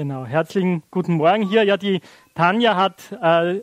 Genau, 0.00 0.24
herzlichen 0.24 0.82
guten 0.90 1.16
Morgen 1.16 1.46
hier. 1.46 1.62
Ja, 1.62 1.76
die 1.76 2.00
Tanja 2.34 2.74
hat 2.74 3.12
äh, 3.20 3.60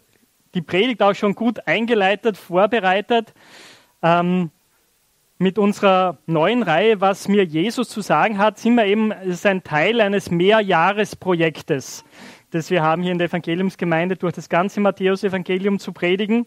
die 0.53 0.61
Predigt 0.61 1.02
auch 1.02 1.15
schon 1.15 1.33
gut 1.33 1.65
eingeleitet, 1.67 2.37
vorbereitet. 2.37 3.33
Ähm, 4.04 4.52
mit 5.39 5.58
unserer 5.58 6.20
neuen 6.28 6.62
Reihe, 6.62 7.02
was 7.02 7.28
mir 7.28 7.44
Jesus 7.44 7.89
zu 7.89 8.02
sagen 8.02 8.38
hat, 8.38 8.60
sind 8.60 8.76
wir 8.76 8.86
eben, 8.86 9.12
es 9.12 9.29
ist 9.29 9.46
ein 9.47 9.63
Teil 9.63 10.00
eines 10.00 10.29
Mehrjahresprojektes, 10.29 12.05
das 12.51 12.69
wir 12.69 12.83
haben 12.83 13.01
hier 13.01 13.13
in 13.13 13.17
der 13.17 13.29
Evangeliumsgemeinde, 13.29 14.15
durch 14.15 14.33
das 14.33 14.47
ganze 14.47 14.79
Matthäus-Evangelium 14.79 15.79
zu 15.79 15.92
predigen. 15.92 16.46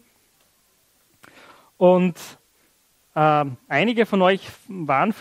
Und 1.75 2.15
äh, 3.13 3.43
einige 3.67 4.05
von 4.05 4.21
euch 4.21 4.47
waren, 4.69 5.13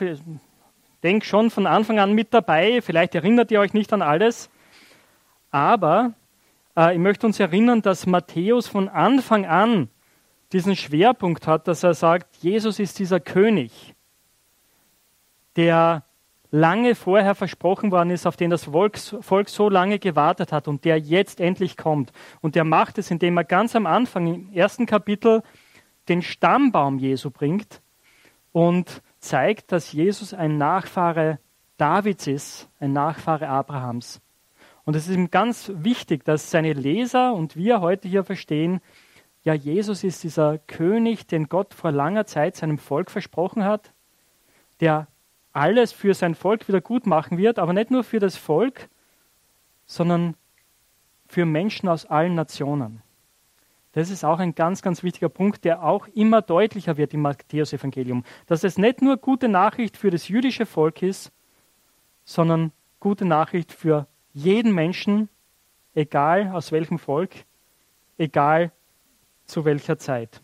denke 1.03 1.27
schon 1.27 1.51
von 1.51 1.67
Anfang 1.67 1.99
an 1.99 2.13
mit 2.13 2.33
dabei. 2.33 2.81
Vielleicht 2.83 3.17
erinnert 3.17 3.51
ihr 3.51 3.59
euch 3.59 3.75
nicht 3.75 3.93
an 3.93 4.03
alles. 4.03 4.49
Aber 5.51 6.15
äh, 6.77 6.95
ich 6.95 6.99
möchte 6.99 7.27
uns 7.27 7.41
erinnern, 7.41 7.83
dass 7.83 8.07
Matthäus 8.07 8.69
von 8.69 8.89
Anfang 8.89 9.47
an 9.47 9.89
diesen 10.53 10.77
Schwerpunkt 10.77 11.47
hat, 11.47 11.69
dass 11.69 11.83
er 11.83 11.95
sagt, 11.95 12.37
Jesus 12.37 12.79
ist 12.79 12.99
dieser 12.99 13.21
König, 13.21 13.95
der 15.57 16.05
lange 16.51 16.95
vorher 16.95 17.35
versprochen 17.35 17.93
worden 17.93 18.11
ist, 18.11 18.27
auf 18.27 18.37
den 18.37 18.51
das 18.51 18.65
Volk, 18.65 18.99
Volk 18.99 19.49
so 19.49 19.69
lange 19.69 19.99
gewartet 19.99 20.53
hat 20.53 20.67
und 20.67 20.85
der 20.85 20.99
jetzt 20.99 21.41
endlich 21.41 21.77
kommt. 21.77 22.13
Und 22.41 22.55
der 22.55 22.65
macht 22.65 22.99
es, 22.99 23.11
indem 23.11 23.37
er 23.37 23.45
ganz 23.45 23.77
am 23.77 23.87
Anfang 23.87 24.27
im 24.27 24.53
ersten 24.53 24.87
Kapitel 24.87 25.43
den 26.09 26.23
Stammbaum 26.23 26.99
Jesu 26.99 27.31
bringt 27.31 27.81
und 28.53 29.03
zeigt, 29.21 29.71
dass 29.71 29.93
Jesus 29.93 30.35
ein 30.35 30.59
Nachfahre 30.59 31.39
Davids 31.77 32.27
ist, 32.27 32.69
ein 32.81 32.93
Nachfahre 32.93 33.49
Abrahams. 33.49 34.21
Und 34.91 34.97
es 34.97 35.07
ist 35.07 35.15
ihm 35.15 35.31
ganz 35.31 35.71
wichtig, 35.73 36.25
dass 36.25 36.51
seine 36.51 36.73
Leser 36.73 37.33
und 37.35 37.55
wir 37.55 37.81
heute 37.81 38.09
hier 38.09 38.25
verstehen, 38.25 38.81
ja, 39.45 39.55
Jesus 39.55 40.03
ist 40.03 40.25
dieser 40.25 40.59
König, 40.59 41.29
den 41.29 41.49
Gott 41.49 41.75
vor 41.75 41.93
langer 41.93 42.27
Zeit 42.27 42.57
seinem 42.57 42.77
Volk 42.77 43.09
versprochen 43.13 43.63
hat, 43.63 43.93
der 44.81 45.07
alles 45.53 45.93
für 45.93 46.13
sein 46.13 46.35
Volk 46.35 46.67
wieder 46.67 46.81
gut 46.81 47.07
machen 47.07 47.39
wird, 47.39 47.61
aber 47.61 47.73
nicht 47.73 47.93
nur 47.93 48.03
für 48.03 48.19
das 48.19 48.37
Volk, 48.37 48.89
sondern 49.87 50.35
für 51.29 51.47
Menschen 51.47 51.89
aus 51.89 52.05
allen 52.07 52.35
Nationen. 52.35 53.01
Das 53.93 54.11
ist 54.11 54.25
auch 54.25 54.41
ein 54.41 54.57
ganz, 54.57 54.83
ganz 54.83 55.05
wichtiger 55.05 55.29
Punkt, 55.29 55.65
der 55.65 55.85
auch 55.85 56.09
immer 56.09 56.43
deutlicher 56.43 56.97
wird 56.97 57.15
im 57.15 57.21
Matthäus-Evangelium. 57.21 58.25
Dass 58.47 58.65
es 58.65 58.77
nicht 58.77 59.03
nur 59.03 59.19
gute 59.19 59.49
Nachricht 59.49 59.97
für 59.97 60.11
das 60.11 60.27
jüdische 60.27 60.67
Volk 60.67 61.01
ist, 61.01 61.31
sondern 62.25 62.73
gute 62.99 63.25
Nachricht 63.25 63.71
für 63.71 64.09
jeden 64.33 64.73
Menschen, 64.73 65.29
egal 65.95 66.53
aus 66.53 66.73
welchem 66.73 66.99
Volk, 66.99 67.35
egal 68.19 68.73
zu 69.45 69.65
welcher 69.65 69.99
Zeit. 69.99 70.43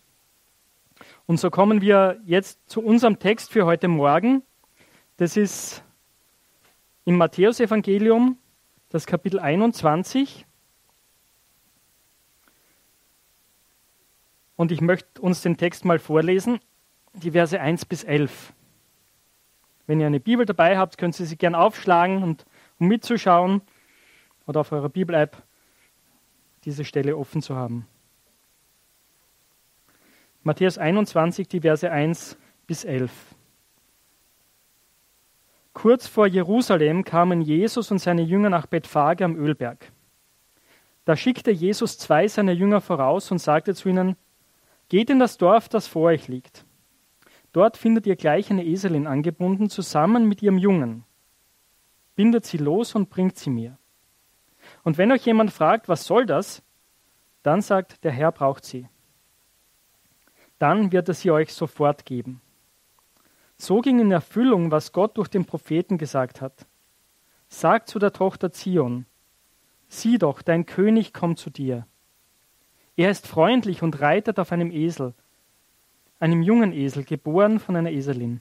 Und 1.26 1.38
so 1.38 1.50
kommen 1.50 1.80
wir 1.80 2.20
jetzt 2.24 2.58
zu 2.68 2.82
unserem 2.82 3.18
Text 3.18 3.52
für 3.52 3.66
heute 3.66 3.88
Morgen. 3.88 4.42
Das 5.16 5.36
ist 5.36 5.82
im 7.04 7.16
Matthäusevangelium, 7.16 8.38
das 8.88 9.06
Kapitel 9.06 9.38
21. 9.38 10.46
Und 14.56 14.72
ich 14.72 14.80
möchte 14.80 15.20
uns 15.20 15.42
den 15.42 15.56
Text 15.56 15.84
mal 15.84 15.98
vorlesen, 15.98 16.60
die 17.12 17.32
Verse 17.32 17.60
1 17.60 17.84
bis 17.84 18.04
11. 18.04 18.52
Wenn 19.86 20.00
ihr 20.00 20.06
eine 20.06 20.20
Bibel 20.20 20.46
dabei 20.46 20.78
habt, 20.78 20.98
könnt 20.98 21.18
ihr 21.20 21.26
sie 21.26 21.36
gern 21.36 21.54
aufschlagen 21.54 22.22
und 22.22 22.44
um 22.78 22.88
mitzuschauen 22.88 23.62
oder 24.46 24.60
auf 24.60 24.72
eurer 24.72 24.88
Bibel-App 24.88 25.42
diese 26.64 26.84
Stelle 26.84 27.16
offen 27.16 27.42
zu 27.42 27.56
haben. 27.56 27.86
Matthäus 30.42 30.78
21, 30.78 31.48
die 31.48 31.60
Verse 31.60 31.90
1 31.90 32.36
bis 32.66 32.84
11. 32.84 33.10
Kurz 35.72 36.06
vor 36.06 36.26
Jerusalem 36.26 37.04
kamen 37.04 37.42
Jesus 37.42 37.90
und 37.90 37.98
seine 37.98 38.22
Jünger 38.22 38.48
nach 38.48 38.66
Bethphage 38.66 39.24
am 39.24 39.36
Ölberg. 39.36 39.92
Da 41.04 41.16
schickte 41.16 41.50
Jesus 41.50 41.98
zwei 41.98 42.26
seiner 42.28 42.52
Jünger 42.52 42.80
voraus 42.80 43.30
und 43.30 43.38
sagte 43.38 43.74
zu 43.74 43.88
ihnen, 43.88 44.16
Geht 44.88 45.10
in 45.10 45.18
das 45.18 45.36
Dorf, 45.36 45.68
das 45.68 45.86
vor 45.86 46.02
euch 46.02 46.28
liegt. 46.28 46.64
Dort 47.52 47.76
findet 47.76 48.06
ihr 48.06 48.16
gleich 48.16 48.50
eine 48.50 48.64
Eselin 48.64 49.06
angebunden, 49.06 49.68
zusammen 49.68 50.28
mit 50.28 50.42
ihrem 50.42 50.58
Jungen. 50.58 51.04
Bindet 52.14 52.44
sie 52.44 52.58
los 52.58 52.94
und 52.94 53.10
bringt 53.10 53.36
sie 53.36 53.50
mir. 53.50 53.78
Und 54.86 54.98
wenn 54.98 55.10
euch 55.10 55.26
jemand 55.26 55.50
fragt, 55.50 55.88
was 55.88 56.04
soll 56.04 56.26
das, 56.26 56.62
dann 57.42 57.60
sagt, 57.60 58.04
der 58.04 58.12
Herr 58.12 58.30
braucht 58.30 58.64
sie. 58.64 58.88
Dann 60.60 60.92
wird 60.92 61.08
er 61.08 61.14
sie 61.14 61.32
euch 61.32 61.52
sofort 61.52 62.04
geben. 62.04 62.40
So 63.56 63.80
ging 63.80 63.98
in 63.98 64.12
Erfüllung, 64.12 64.70
was 64.70 64.92
Gott 64.92 65.18
durch 65.18 65.26
den 65.26 65.44
Propheten 65.44 65.98
gesagt 65.98 66.40
hat. 66.40 66.68
Sagt 67.48 67.88
zu 67.88 67.98
der 67.98 68.12
Tochter 68.12 68.52
Zion, 68.52 69.06
sieh 69.88 70.18
doch, 70.18 70.40
dein 70.40 70.66
König 70.66 71.12
kommt 71.12 71.40
zu 71.40 71.50
dir. 71.50 71.84
Er 72.94 73.10
ist 73.10 73.26
freundlich 73.26 73.82
und 73.82 74.00
reitet 74.00 74.38
auf 74.38 74.52
einem 74.52 74.70
Esel, 74.70 75.14
einem 76.20 76.42
jungen 76.42 76.72
Esel, 76.72 77.02
geboren 77.02 77.58
von 77.58 77.74
einer 77.74 77.90
Eselin. 77.90 78.40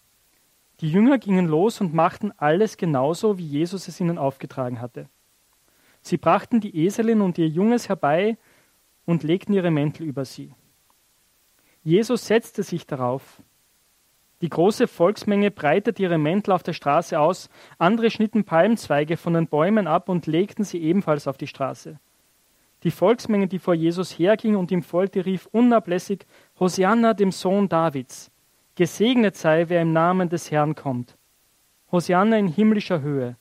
Die 0.82 0.92
Jünger 0.92 1.18
gingen 1.18 1.48
los 1.48 1.82
und 1.82 1.96
machten 1.96 2.32
alles 2.38 2.78
genauso, 2.78 3.40
wie 3.40 3.48
Jesus 3.48 3.88
es 3.88 4.00
ihnen 4.00 4.20
aufgetragen 4.20 4.80
hatte. 4.80 5.10
Sie 6.06 6.18
brachten 6.18 6.60
die 6.60 6.86
Eselin 6.86 7.20
und 7.20 7.40
ihr 7.40 7.48
Junges 7.48 7.90
herbei 7.90 8.38
und 9.08 9.24
legten 9.24 9.54
ihre 9.54 9.72
Mäntel 9.72 10.06
über 10.06 10.24
sie. 10.24 10.54
Jesus 11.82 12.28
setzte 12.28 12.62
sich 12.62 12.86
darauf. 12.86 13.42
Die 14.42 14.50
große 14.50 14.86
Volksmenge 14.86 15.50
breitete 15.50 16.04
ihre 16.04 16.20
Mäntel 16.20 16.52
auf 16.52 16.62
der 16.62 16.74
Straße 16.74 17.20
aus, 17.20 17.50
andere 17.80 18.12
schnitten 18.12 18.44
Palmzweige 18.44 19.18
von 19.18 19.34
den 19.34 19.48
Bäumen 19.48 19.88
ab 19.88 20.08
und 20.08 20.28
legten 20.28 20.64
sie 20.64 20.78
ebenfalls 20.78 21.28
auf 21.28 21.38
die 21.38 21.48
Straße. 21.48 22.00
Die 22.84 22.92
Volksmenge, 22.92 23.48
die 23.48 23.58
vor 23.58 23.74
Jesus 23.74 24.12
herging 24.12 24.56
und 24.56 24.70
ihm 24.70 24.84
folgte, 24.84 25.26
rief 25.26 25.48
unablässig 25.54 26.28
Hosianna 26.60 27.16
dem 27.16 27.32
Sohn 27.32 27.68
Davids. 27.68 28.30
Gesegnet 28.76 29.38
sei, 29.38 29.70
wer 29.70 29.82
im 29.82 29.92
Namen 29.92 30.30
des 30.30 30.52
Herrn 30.52 30.76
kommt. 30.76 31.18
Hosianna 31.92 32.38
in 32.38 32.48
himmlischer 32.48 33.02
Höhe. 33.02 33.38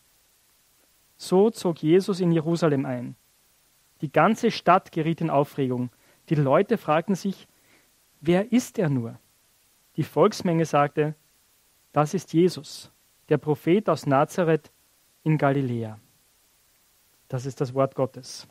So 1.25 1.49
zog 1.49 1.83
Jesus 1.83 2.21
in 2.21 2.33
Jerusalem 2.33 2.85
ein. 2.85 3.17
Die 4.03 4.13
ganze 4.13 4.51
Stadt 4.51 4.93
geriet 4.93 5.23
in 5.23 5.31
Aufregung. 5.31 5.89
Die 6.29 6.35
Leute 6.35 6.77
fragten 6.77 7.15
sich, 7.15 7.49
wer 8.21 8.53
ist 8.53 8.79
er 8.79 8.91
nur? 8.91 9.19
Die 9.97 10.03
Volksmenge 10.03 10.67
sagte, 10.67 11.15
das 11.95 12.13
ist 12.13 12.35
Jesus, 12.35 12.93
der 13.31 13.39
Prophet 13.39 13.89
aus 13.89 14.05
Nazareth 14.05 14.71
in 15.23 15.39
Galiläa. 15.39 15.99
Das 17.29 17.47
ist 17.47 17.59
das 17.59 17.73
Wort 17.73 17.95
Gottes. 17.95 18.47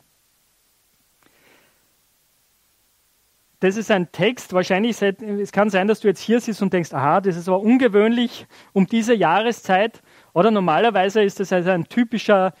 Das 3.60 3.78
ist 3.78 3.90
ein 3.90 4.12
Text, 4.12 4.52
wahrscheinlich, 4.52 5.00
es 5.00 5.50
kann 5.50 5.70
sein, 5.70 5.88
dass 5.88 6.00
du 6.00 6.08
jetzt 6.08 6.20
hier 6.20 6.38
sitzt 6.38 6.60
und 6.60 6.72
denkst, 6.72 6.92
aha, 6.92 7.22
das 7.22 7.34
ist 7.34 7.48
aber 7.48 7.60
ungewöhnlich 7.60 8.46
um 8.74 8.86
diese 8.86 9.14
Jahreszeit. 9.14 10.02
Oder 10.34 10.50
normalerweise 10.50 11.22
ist 11.22 11.40
das 11.40 11.50
also 11.50 11.70
ein 11.70 11.88
typischer 11.88 12.52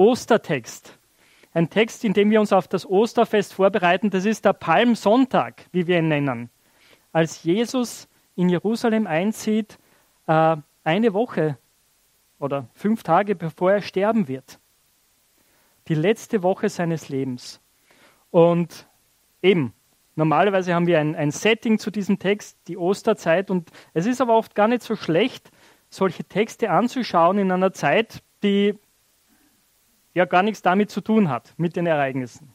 Ostertext. 0.00 0.96
Ein 1.52 1.68
Text, 1.68 2.04
in 2.04 2.14
dem 2.14 2.30
wir 2.30 2.40
uns 2.40 2.54
auf 2.54 2.66
das 2.66 2.88
Osterfest 2.88 3.52
vorbereiten. 3.52 4.08
Das 4.08 4.24
ist 4.24 4.46
der 4.46 4.54
Palmsonntag, 4.54 5.66
wie 5.72 5.86
wir 5.86 5.98
ihn 5.98 6.08
nennen. 6.08 6.48
Als 7.12 7.42
Jesus 7.42 8.08
in 8.34 8.48
Jerusalem 8.48 9.06
einzieht, 9.06 9.78
äh, 10.26 10.56
eine 10.84 11.12
Woche 11.12 11.58
oder 12.38 12.66
fünf 12.72 13.02
Tage 13.02 13.34
bevor 13.34 13.72
er 13.72 13.82
sterben 13.82 14.26
wird. 14.26 14.58
Die 15.88 15.94
letzte 15.94 16.42
Woche 16.42 16.70
seines 16.70 17.10
Lebens. 17.10 17.60
Und 18.30 18.86
eben, 19.42 19.74
normalerweise 20.16 20.72
haben 20.72 20.86
wir 20.86 20.98
ein, 20.98 21.14
ein 21.14 21.30
Setting 21.30 21.78
zu 21.78 21.90
diesem 21.90 22.18
Text, 22.18 22.56
die 22.68 22.78
Osterzeit. 22.78 23.50
Und 23.50 23.70
es 23.92 24.06
ist 24.06 24.22
aber 24.22 24.34
oft 24.34 24.54
gar 24.54 24.66
nicht 24.66 24.82
so 24.82 24.96
schlecht, 24.96 25.50
solche 25.90 26.24
Texte 26.24 26.70
anzuschauen 26.70 27.36
in 27.36 27.52
einer 27.52 27.74
Zeit, 27.74 28.22
die 28.42 28.78
ja 30.14 30.24
gar 30.24 30.42
nichts 30.42 30.62
damit 30.62 30.90
zu 30.90 31.00
tun 31.00 31.28
hat, 31.28 31.54
mit 31.56 31.76
den 31.76 31.86
Ereignissen. 31.86 32.52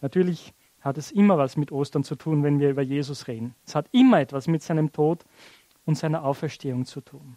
Natürlich 0.00 0.54
hat 0.80 0.98
es 0.98 1.10
immer 1.10 1.38
was 1.38 1.56
mit 1.56 1.72
Ostern 1.72 2.04
zu 2.04 2.14
tun, 2.14 2.42
wenn 2.42 2.60
wir 2.60 2.70
über 2.70 2.82
Jesus 2.82 3.26
reden. 3.26 3.54
Es 3.66 3.74
hat 3.74 3.86
immer 3.92 4.20
etwas 4.20 4.46
mit 4.46 4.62
seinem 4.62 4.92
Tod 4.92 5.24
und 5.86 5.96
seiner 5.96 6.24
Auferstehung 6.24 6.84
zu 6.84 7.00
tun. 7.00 7.36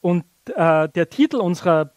Und 0.00 0.24
äh, 0.54 0.88
der 0.88 1.08
Titel 1.08 1.36
unserer, 1.36 1.92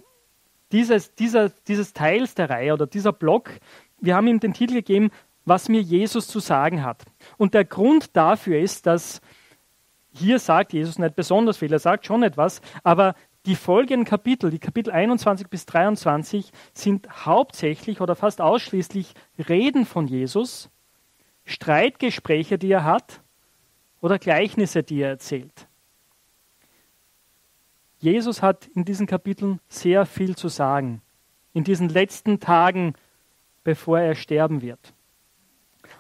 dieses, 0.71 1.13
dieser, 1.13 1.49
dieses 1.49 1.93
Teils 1.93 2.35
der 2.35 2.49
Reihe 2.49 2.73
oder 2.73 2.87
dieser 2.87 3.11
Block, 3.11 3.51
wir 3.99 4.15
haben 4.15 4.27
ihm 4.27 4.39
den 4.39 4.53
Titel 4.53 4.75
gegeben, 4.75 5.11
was 5.45 5.67
mir 5.67 5.81
Jesus 5.81 6.27
zu 6.27 6.39
sagen 6.39 6.83
hat. 6.83 7.03
Und 7.37 7.53
der 7.53 7.65
Grund 7.65 8.15
dafür 8.15 8.59
ist, 8.59 8.85
dass 8.85 9.21
hier 10.11 10.39
sagt 10.39 10.73
Jesus 10.73 10.97
nicht 10.97 11.15
besonders 11.15 11.57
viel, 11.57 11.71
er 11.71 11.79
sagt 11.79 12.05
schon 12.05 12.23
etwas, 12.23 12.61
aber 12.83 13.15
die 13.45 13.55
folgenden 13.55 14.05
Kapitel, 14.05 14.49
die 14.51 14.59
Kapitel 14.59 14.91
21 14.91 15.47
bis 15.47 15.65
23, 15.65 16.51
sind 16.73 17.25
hauptsächlich 17.25 18.01
oder 18.01 18.15
fast 18.15 18.41
ausschließlich 18.41 19.13
Reden 19.47 19.85
von 19.85 20.07
Jesus, 20.07 20.69
Streitgespräche, 21.45 22.57
die 22.57 22.71
er 22.71 22.83
hat 22.83 23.21
oder 24.01 24.19
Gleichnisse, 24.19 24.83
die 24.83 25.01
er 25.01 25.09
erzählt. 25.09 25.67
Jesus 27.97 28.41
hat 28.41 28.67
in 28.67 28.85
diesen 28.85 29.07
Kapiteln 29.07 29.59
sehr 29.67 30.05
viel 30.05 30.35
zu 30.35 30.47
sagen, 30.47 31.01
in 31.53 31.63
diesen 31.63 31.89
letzten 31.89 32.39
Tagen, 32.39 32.93
bevor 33.63 33.99
er 33.99 34.15
sterben 34.15 34.61
wird. 34.61 34.93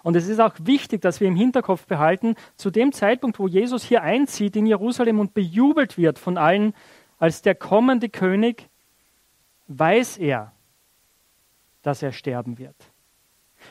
Und 0.03 0.15
es 0.15 0.27
ist 0.27 0.39
auch 0.39 0.55
wichtig, 0.59 1.01
dass 1.01 1.19
wir 1.19 1.27
im 1.27 1.35
Hinterkopf 1.35 1.85
behalten, 1.85 2.35
zu 2.55 2.69
dem 2.69 2.91
Zeitpunkt, 2.91 3.39
wo 3.39 3.47
Jesus 3.47 3.83
hier 3.83 4.01
einzieht 4.01 4.55
in 4.55 4.65
Jerusalem 4.65 5.19
und 5.19 5.33
bejubelt 5.33 5.97
wird 5.97 6.19
von 6.19 6.37
allen 6.37 6.73
als 7.19 7.41
der 7.41 7.53
kommende 7.53 8.09
König, 8.09 8.69
weiß 9.67 10.17
er, 10.17 10.53
dass 11.81 12.01
er 12.01 12.11
sterben 12.11 12.57
wird. 12.57 12.75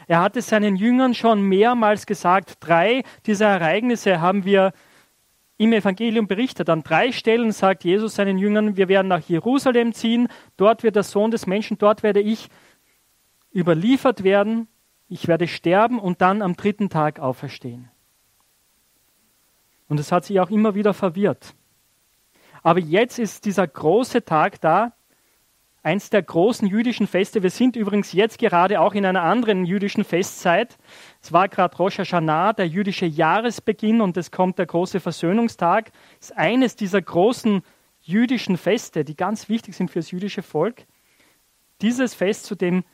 Er 0.07 0.21
hat 0.21 0.37
es 0.37 0.49
seinen 0.49 0.77
Jüngern 0.77 1.15
schon 1.15 1.43
mehrmals 1.43 2.07
gesagt. 2.07 2.59
Drei 2.61 3.03
dieser 3.27 3.47
Ereignisse 3.47 4.21
haben 4.21 4.45
wir 4.45 4.73
im 5.57 5.73
Evangelium 5.73 6.27
berichtet. 6.27 6.71
An 6.71 6.83
drei 6.83 7.11
Stellen 7.11 7.53
sagt 7.53 7.85
Jesus 7.85 8.15
seinen 8.15 8.39
Jüngern, 8.39 8.77
wir 8.77 8.89
werden 8.89 9.09
nach 9.09 9.21
Jerusalem 9.21 9.93
ziehen, 9.93 10.29
dort 10.57 10.83
wird 10.83 10.95
der 10.95 11.03
Sohn 11.03 11.31
des 11.31 11.47
Menschen, 11.47 11.79
dort 11.79 12.03
werde 12.03 12.21
ich 12.21 12.49
überliefert 13.53 14.23
werden, 14.23 14.69
ich 15.09 15.27
werde 15.27 15.49
sterben 15.49 15.99
und 15.99 16.21
dann 16.21 16.43
am 16.43 16.55
dritten 16.55 16.91
Tag 16.91 17.19
auferstehen. 17.19 17.91
Und 19.89 19.99
es 19.99 20.13
hat 20.13 20.25
sie 20.25 20.39
auch 20.39 20.51
immer 20.51 20.75
wieder 20.75 20.95
verwirrt. 20.95 21.55
Aber 22.69 22.81
jetzt 22.81 23.19
ist 23.19 23.47
dieser 23.47 23.67
große 23.67 24.27
Tag 24.27 24.61
da, 24.61 24.93
eins 25.83 26.11
der 26.11 26.23
großen 26.23 26.69
jüdischen 26.69 27.07
Feste. 27.07 27.43
Wir 27.43 27.49
sind 27.49 27.77
übrigens 27.77 28.13
jetzt 28.13 28.39
gerade 28.39 28.79
auch 28.83 28.93
in 28.93 29.07
einer 29.07 29.23
anderen 29.23 29.65
jüdischen 29.65 30.05
Festzeit. 30.05 30.77
Es 31.23 31.33
war 31.33 31.49
gerade 31.49 31.75
Rosh 31.79 31.97
Hashanah, 31.97 32.53
der 32.53 32.69
jüdische 32.69 33.07
Jahresbeginn, 33.07 34.03
und 34.03 34.19
es 34.19 34.31
kommt 34.31 34.59
der 34.59 34.67
große 34.67 35.01
Versöhnungstag. 35.01 35.93
Es 36.21 36.29
ist 36.29 36.37
eines 36.37 36.77
dieser 36.77 37.01
großen 37.01 37.63
jüdischen 38.03 38.59
Feste, 38.59 39.03
die 39.03 39.17
ganz 39.17 39.49
wichtig 39.49 39.75
sind 39.75 39.91
für 39.91 40.01
das 40.01 40.11
jüdische 40.11 40.43
Volk. 40.43 40.85
Dieses 41.81 42.13
Fest, 42.13 42.45
zu 42.45 42.55
dem 42.55 42.85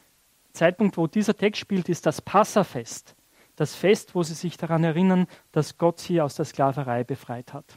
Zeitpunkt, 0.52 0.96
wo 0.96 1.08
dieser 1.08 1.36
Text 1.36 1.60
spielt, 1.60 1.88
ist 1.88 2.06
das 2.06 2.22
Passafest. 2.22 3.16
Das 3.56 3.74
Fest, 3.74 4.14
wo 4.14 4.22
sie 4.22 4.34
sich 4.34 4.56
daran 4.56 4.84
erinnern, 4.84 5.26
dass 5.50 5.78
Gott 5.78 5.98
sie 5.98 6.20
aus 6.20 6.36
der 6.36 6.44
Sklaverei 6.44 7.02
befreit 7.02 7.52
hat. 7.52 7.76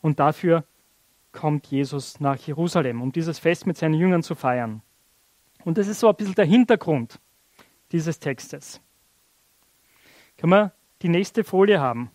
Und 0.00 0.20
dafür 0.20 0.64
kommt 1.32 1.66
Jesus 1.66 2.20
nach 2.20 2.38
Jerusalem, 2.38 3.02
um 3.02 3.12
dieses 3.12 3.38
Fest 3.38 3.66
mit 3.66 3.76
seinen 3.76 3.94
Jüngern 3.94 4.22
zu 4.22 4.34
feiern. 4.34 4.82
Und 5.64 5.78
das 5.78 5.88
ist 5.88 6.00
so 6.00 6.08
ein 6.08 6.16
bisschen 6.16 6.34
der 6.34 6.44
Hintergrund 6.44 7.20
dieses 7.92 8.18
Textes. 8.18 8.80
Können 10.36 10.52
wir 10.52 10.72
die 11.02 11.08
nächste 11.08 11.44
Folie 11.44 11.80
haben? 11.80 12.10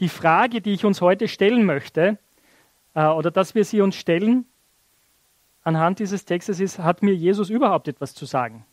Die 0.00 0.08
Frage, 0.08 0.60
die 0.60 0.72
ich 0.72 0.84
uns 0.84 1.00
heute 1.00 1.28
stellen 1.28 1.64
möchte, 1.64 2.18
äh, 2.94 3.06
oder 3.06 3.30
dass 3.30 3.54
wir 3.54 3.64
sie 3.64 3.80
uns 3.80 3.96
stellen, 3.96 4.46
anhand 5.62 5.98
dieses 5.98 6.24
Textes 6.24 6.60
ist, 6.60 6.78
hat 6.78 7.02
mir 7.02 7.14
Jesus 7.14 7.50
überhaupt 7.50 7.88
etwas 7.88 8.14
zu 8.14 8.24
sagen? 8.24 8.64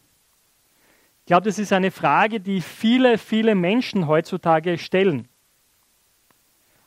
Ich 1.22 1.28
glaube, 1.28 1.46
das 1.46 1.58
ist 1.58 1.74
eine 1.74 1.92
Frage, 1.92 2.40
die 2.40 2.62
viele, 2.62 3.18
viele 3.18 3.56
Menschen 3.56 4.08
heutzutage 4.08 4.78
stellen. 4.78 5.28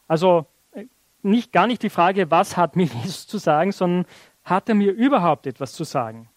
Also 0.09 0.47
nicht, 1.27 1.53
gar 1.53 1.67
nicht 1.67 1.83
die 1.83 1.91
Frage, 1.91 2.31
was 2.31 2.57
hat 2.57 2.77
mir 2.77 2.85
Jesus 3.03 3.27
zu 3.27 3.39
sagen, 3.39 3.73
sondern 3.73 4.07
hat 4.45 4.69
er 4.69 4.75
mir 4.75 4.93
überhaupt 4.93 5.47
etwas 5.47 5.73
zu 5.73 5.85
sagen? 5.85 6.29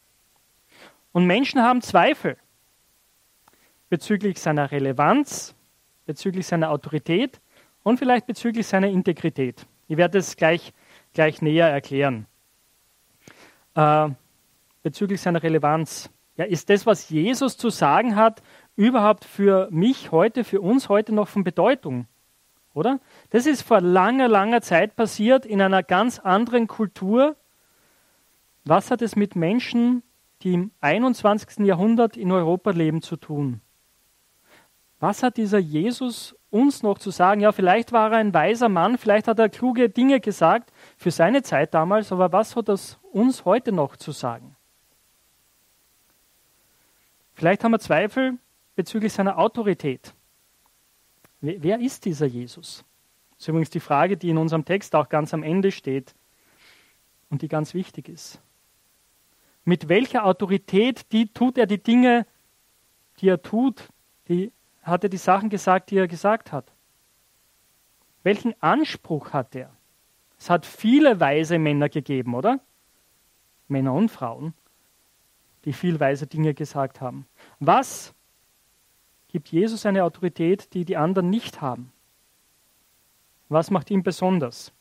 Und 1.12 1.26
Menschen 1.26 1.62
haben 1.62 1.82
Zweifel 1.82 2.38
bezüglich 3.90 4.40
seiner 4.40 4.72
Relevanz, 4.72 5.56
bezüglich 6.06 6.46
seiner 6.48 6.70
Autorität 6.70 7.40
und 7.84 7.98
vielleicht 7.98 8.28
bezüglich 8.28 8.68
seiner 8.68 8.88
Integrität. 8.88 9.66
Ich 9.88 9.98
werde 9.98 10.20
es 10.20 10.36
gleich, 10.36 10.74
gleich 11.14 11.42
näher 11.42 11.68
erklären. 11.68 12.28
Äh, 13.76 14.10
bezüglich 14.84 15.22
seiner 15.22 15.42
Relevanz. 15.42 16.10
Ja, 16.38 16.46
ist 16.46 16.70
das, 16.70 16.86
was 16.86 17.10
Jesus 17.10 17.58
zu 17.58 17.70
sagen 17.70 18.16
hat, 18.16 18.42
überhaupt 18.76 19.26
für 19.26 19.68
mich 19.72 20.12
heute, 20.12 20.44
für 20.44 20.62
uns 20.62 20.90
heute 20.90 21.14
noch 21.14 21.28
von 21.28 21.44
Bedeutung? 21.44 22.08
Oder? 22.74 23.00
Das 23.32 23.46
ist 23.46 23.62
vor 23.62 23.82
langer, 23.82 24.28
langer 24.28 24.62
Zeit 24.62 24.96
passiert 24.96 25.46
in 25.46 25.62
einer 25.62 25.84
ganz 25.84 26.20
anderen 26.20 26.68
Kultur. 26.68 27.36
Was 28.64 28.92
hat 28.92 29.02
es 29.02 29.16
mit 29.16 29.36
Menschen, 29.36 30.04
die 30.42 30.54
im 30.54 30.72
21. 30.82 31.66
Jahrhundert 31.66 32.16
in 32.16 32.32
Europa 32.32 32.72
leben, 32.72 33.02
zu 33.02 33.16
tun? 33.16 33.62
Was 35.00 35.24
hat 35.24 35.38
dieser 35.38 35.60
Jesus 35.60 36.36
uns 36.50 36.84
noch 36.84 37.00
zu 37.00 37.12
sagen? 37.12 37.42
Ja, 37.42 37.52
vielleicht 37.52 37.92
war 37.92 38.12
er 38.12 38.18
ein 38.18 38.34
weiser 38.34 38.70
Mann, 38.70 38.98
vielleicht 38.98 39.28
hat 39.28 39.40
er 39.40 39.50
kluge 39.50 39.90
Dinge 39.90 40.20
gesagt 40.20 40.72
für 40.98 41.12
seine 41.12 41.42
Zeit 41.42 41.74
damals, 41.74 42.12
aber 42.12 42.32
was 42.32 42.56
hat 42.56 42.68
das 42.68 43.00
uns 43.12 43.46
heute 43.46 43.72
noch 43.72 43.96
zu 43.96 44.12
sagen? 44.12 44.56
Vielleicht 47.34 47.64
haben 47.64 47.72
wir 47.72 47.80
Zweifel 47.80 48.38
bezüglich 48.76 49.14
seiner 49.14 49.38
Autorität. 49.38 50.14
Wer 51.42 51.80
ist 51.80 52.06
dieser 52.06 52.26
Jesus? 52.26 52.84
Das 53.32 53.42
ist 53.42 53.48
übrigens 53.48 53.70
die 53.70 53.80
Frage, 53.80 54.18
die 54.18 54.30
in 54.30 54.38
unserem 54.38 54.66
Text 54.66 54.94
auch 54.96 55.08
ganz 55.08 55.34
am 55.34 55.44
Ende 55.44 55.72
steht 55.72 56.14
und 57.30 57.42
die 57.42 57.48
ganz 57.48 57.74
wichtig 57.74 58.10
ist. 58.10 58.42
Mit 59.64 59.88
welcher 59.88 60.26
Autorität 60.26 61.12
die, 61.12 61.32
tut 61.32 61.58
er 61.58 61.66
die 61.66 61.82
Dinge, 61.82 62.26
die 63.20 63.30
er 63.30 63.42
tut? 63.42 63.90
Die, 64.28 64.52
hat 64.84 65.04
er 65.04 65.10
die 65.10 65.18
Sachen 65.18 65.50
gesagt, 65.50 65.92
die 65.92 65.98
er 65.98 66.08
gesagt 66.08 66.52
hat? 66.52 66.72
Welchen 68.24 68.54
Anspruch 68.62 69.32
hat 69.32 69.56
er? 69.56 69.72
Es 70.38 70.50
hat 70.50 70.66
viele 70.66 71.20
weise 71.20 71.60
Männer 71.60 71.90
gegeben, 71.90 72.34
oder? 72.34 72.60
Männer 73.68 73.94
und 73.94 74.10
Frauen, 74.10 74.54
die 75.66 75.74
viel 75.74 76.00
weise 76.00 76.28
Dinge 76.28 76.54
gesagt 76.54 77.02
haben. 77.02 77.28
Was 77.60 78.14
gibt 79.30 79.50
Jesus 79.50 79.86
eine 79.86 80.04
Autorität, 80.04 80.74
die 80.74 80.86
die 80.86 80.98
anderen 80.98 81.30
nicht 81.30 81.62
haben. 81.62 81.92
Was 83.48 83.72
macht 83.72 83.90
ihn 83.90 84.04
besonders? 84.04 84.72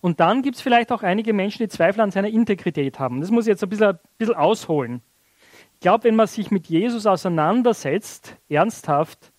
Und 0.00 0.20
dann 0.20 0.42
gibt 0.42 0.56
es 0.56 0.62
vielleicht 0.62 0.92
auch 0.92 1.02
einige 1.02 1.32
Menschen, 1.32 1.62
die 1.62 1.68
Zweifel 1.68 2.00
an 2.00 2.10
seiner 2.10 2.28
Integrität 2.28 2.98
haben. 2.98 3.20
Das 3.20 3.30
muss 3.30 3.46
ich 3.46 3.50
jetzt 3.50 3.62
ein 3.62 3.68
bisschen, 3.68 3.88
ein 3.88 3.98
bisschen 4.18 4.34
ausholen. 4.34 5.02
Ich 5.74 5.80
glaube, 5.80 6.04
wenn 6.04 6.16
man 6.16 6.26
sich 6.26 6.50
mit 6.50 6.68
Jesus 6.68 7.06
auseinandersetzt, 7.06 8.36
ernsthaft, 8.48 9.32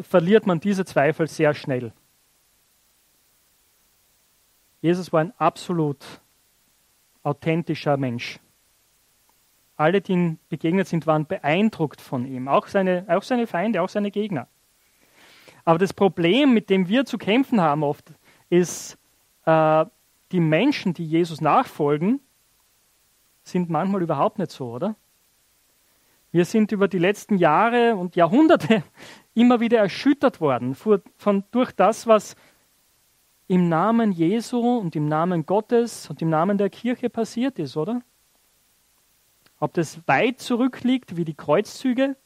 verliert 0.00 0.46
man 0.46 0.60
diese 0.60 0.84
Zweifel 0.84 1.26
sehr 1.26 1.54
schnell. 1.54 1.92
Jesus 4.80 5.12
war 5.12 5.20
ein 5.20 5.32
absolut 5.38 6.04
authentischer 7.22 7.96
Mensch. 7.96 8.38
Alle, 9.78 10.00
die 10.00 10.12
ihm 10.12 10.38
begegnet 10.48 10.88
sind, 10.88 11.06
waren 11.06 11.24
beeindruckt 11.26 12.00
von 12.00 12.26
ihm, 12.26 12.48
auch 12.48 12.66
seine, 12.66 13.06
auch 13.08 13.22
seine 13.22 13.46
Feinde, 13.46 13.80
auch 13.80 13.88
seine 13.88 14.10
Gegner. 14.10 14.48
Aber 15.64 15.78
das 15.78 15.94
Problem, 15.94 16.52
mit 16.52 16.68
dem 16.68 16.88
wir 16.88 17.04
zu 17.04 17.16
kämpfen 17.16 17.60
haben 17.60 17.84
oft, 17.84 18.12
ist, 18.50 18.98
äh, 19.46 19.86
die 20.32 20.40
Menschen, 20.40 20.94
die 20.94 21.06
Jesus 21.06 21.40
nachfolgen, 21.40 22.20
sind 23.44 23.70
manchmal 23.70 24.02
überhaupt 24.02 24.38
nicht 24.38 24.50
so, 24.50 24.72
oder? 24.72 24.96
Wir 26.32 26.44
sind 26.44 26.72
über 26.72 26.88
die 26.88 26.98
letzten 26.98 27.38
Jahre 27.38 27.94
und 27.94 28.16
Jahrhunderte 28.16 28.82
immer 29.34 29.60
wieder 29.60 29.78
erschüttert 29.78 30.40
worden 30.40 30.74
von, 30.74 31.44
durch 31.52 31.70
das, 31.70 32.06
was 32.06 32.34
im 33.46 33.68
Namen 33.68 34.10
Jesu 34.10 34.58
und 34.58 34.96
im 34.96 35.06
Namen 35.06 35.46
Gottes 35.46 36.10
und 36.10 36.20
im 36.20 36.30
Namen 36.30 36.58
der 36.58 36.68
Kirche 36.68 37.08
passiert 37.08 37.60
ist, 37.60 37.76
oder? 37.76 38.02
Ob 39.60 39.74
das 39.74 39.98
weit 40.06 40.40
zurückliegt, 40.40 41.16
wie 41.16 41.24
die 41.24 41.34
Kreuzzüge, 41.34 42.16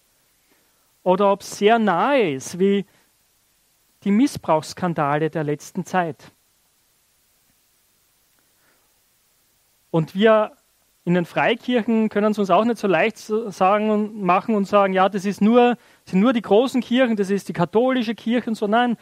oder 1.03 1.33
ob 1.33 1.41
es 1.41 1.59
sehr 1.59 1.79
nahe 1.79 2.33
ist, 2.33 2.59
wie 2.59 2.85
die 4.05 4.11
Missbrauchsskandale 4.11 5.31
der 5.31 5.45
letzten 5.45 5.85
Zeit. 5.85 6.31
Und 9.91 10.15
wir 10.15 10.57
in 11.05 11.15
den 11.15 11.25
Freikirchen 11.25 12.09
können 12.09 12.31
es 12.31 12.39
uns 12.39 12.51
auch 12.51 12.65
nicht 12.65 12.79
so 12.79 12.87
leicht 12.87 13.19
sagen 13.19 13.91
und 13.91 14.23
machen 14.23 14.55
und 14.55 14.67
sagen, 14.67 14.93
ja, 14.93 15.09
das 15.09 15.25
ist 15.25 15.41
nur, 15.41 15.77
sind 16.05 16.21
nur 16.21 16.33
die 16.33 16.43
großen 16.43 16.81
Kirchen, 16.81 17.17
das 17.17 17.31
ist 17.31 17.49
die 17.49 17.53
katholische 17.53 18.15
Kirche 18.15 18.51
und 18.51 18.55
so. 18.55 18.69
Nein, 18.69 18.97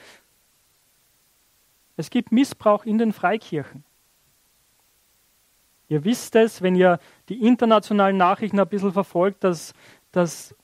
es 1.96 2.08
gibt 2.08 2.32
Missbrauch 2.32 2.87
in 2.87 2.96
den 2.96 3.12
Freikirchen. 3.12 3.84
Ihr 5.90 6.04
wisst 6.04 6.37
es, 6.37 6.62
wenn 6.62 6.76
ihr 6.76 7.00
die 7.28 7.44
internationalen 7.44 8.16
Nachrichten 8.16 8.61
ein 8.61 8.68
bisschen 8.68 8.92
verfolgt, 8.92 9.42
dass, 9.42 9.75
dass, 10.12 10.54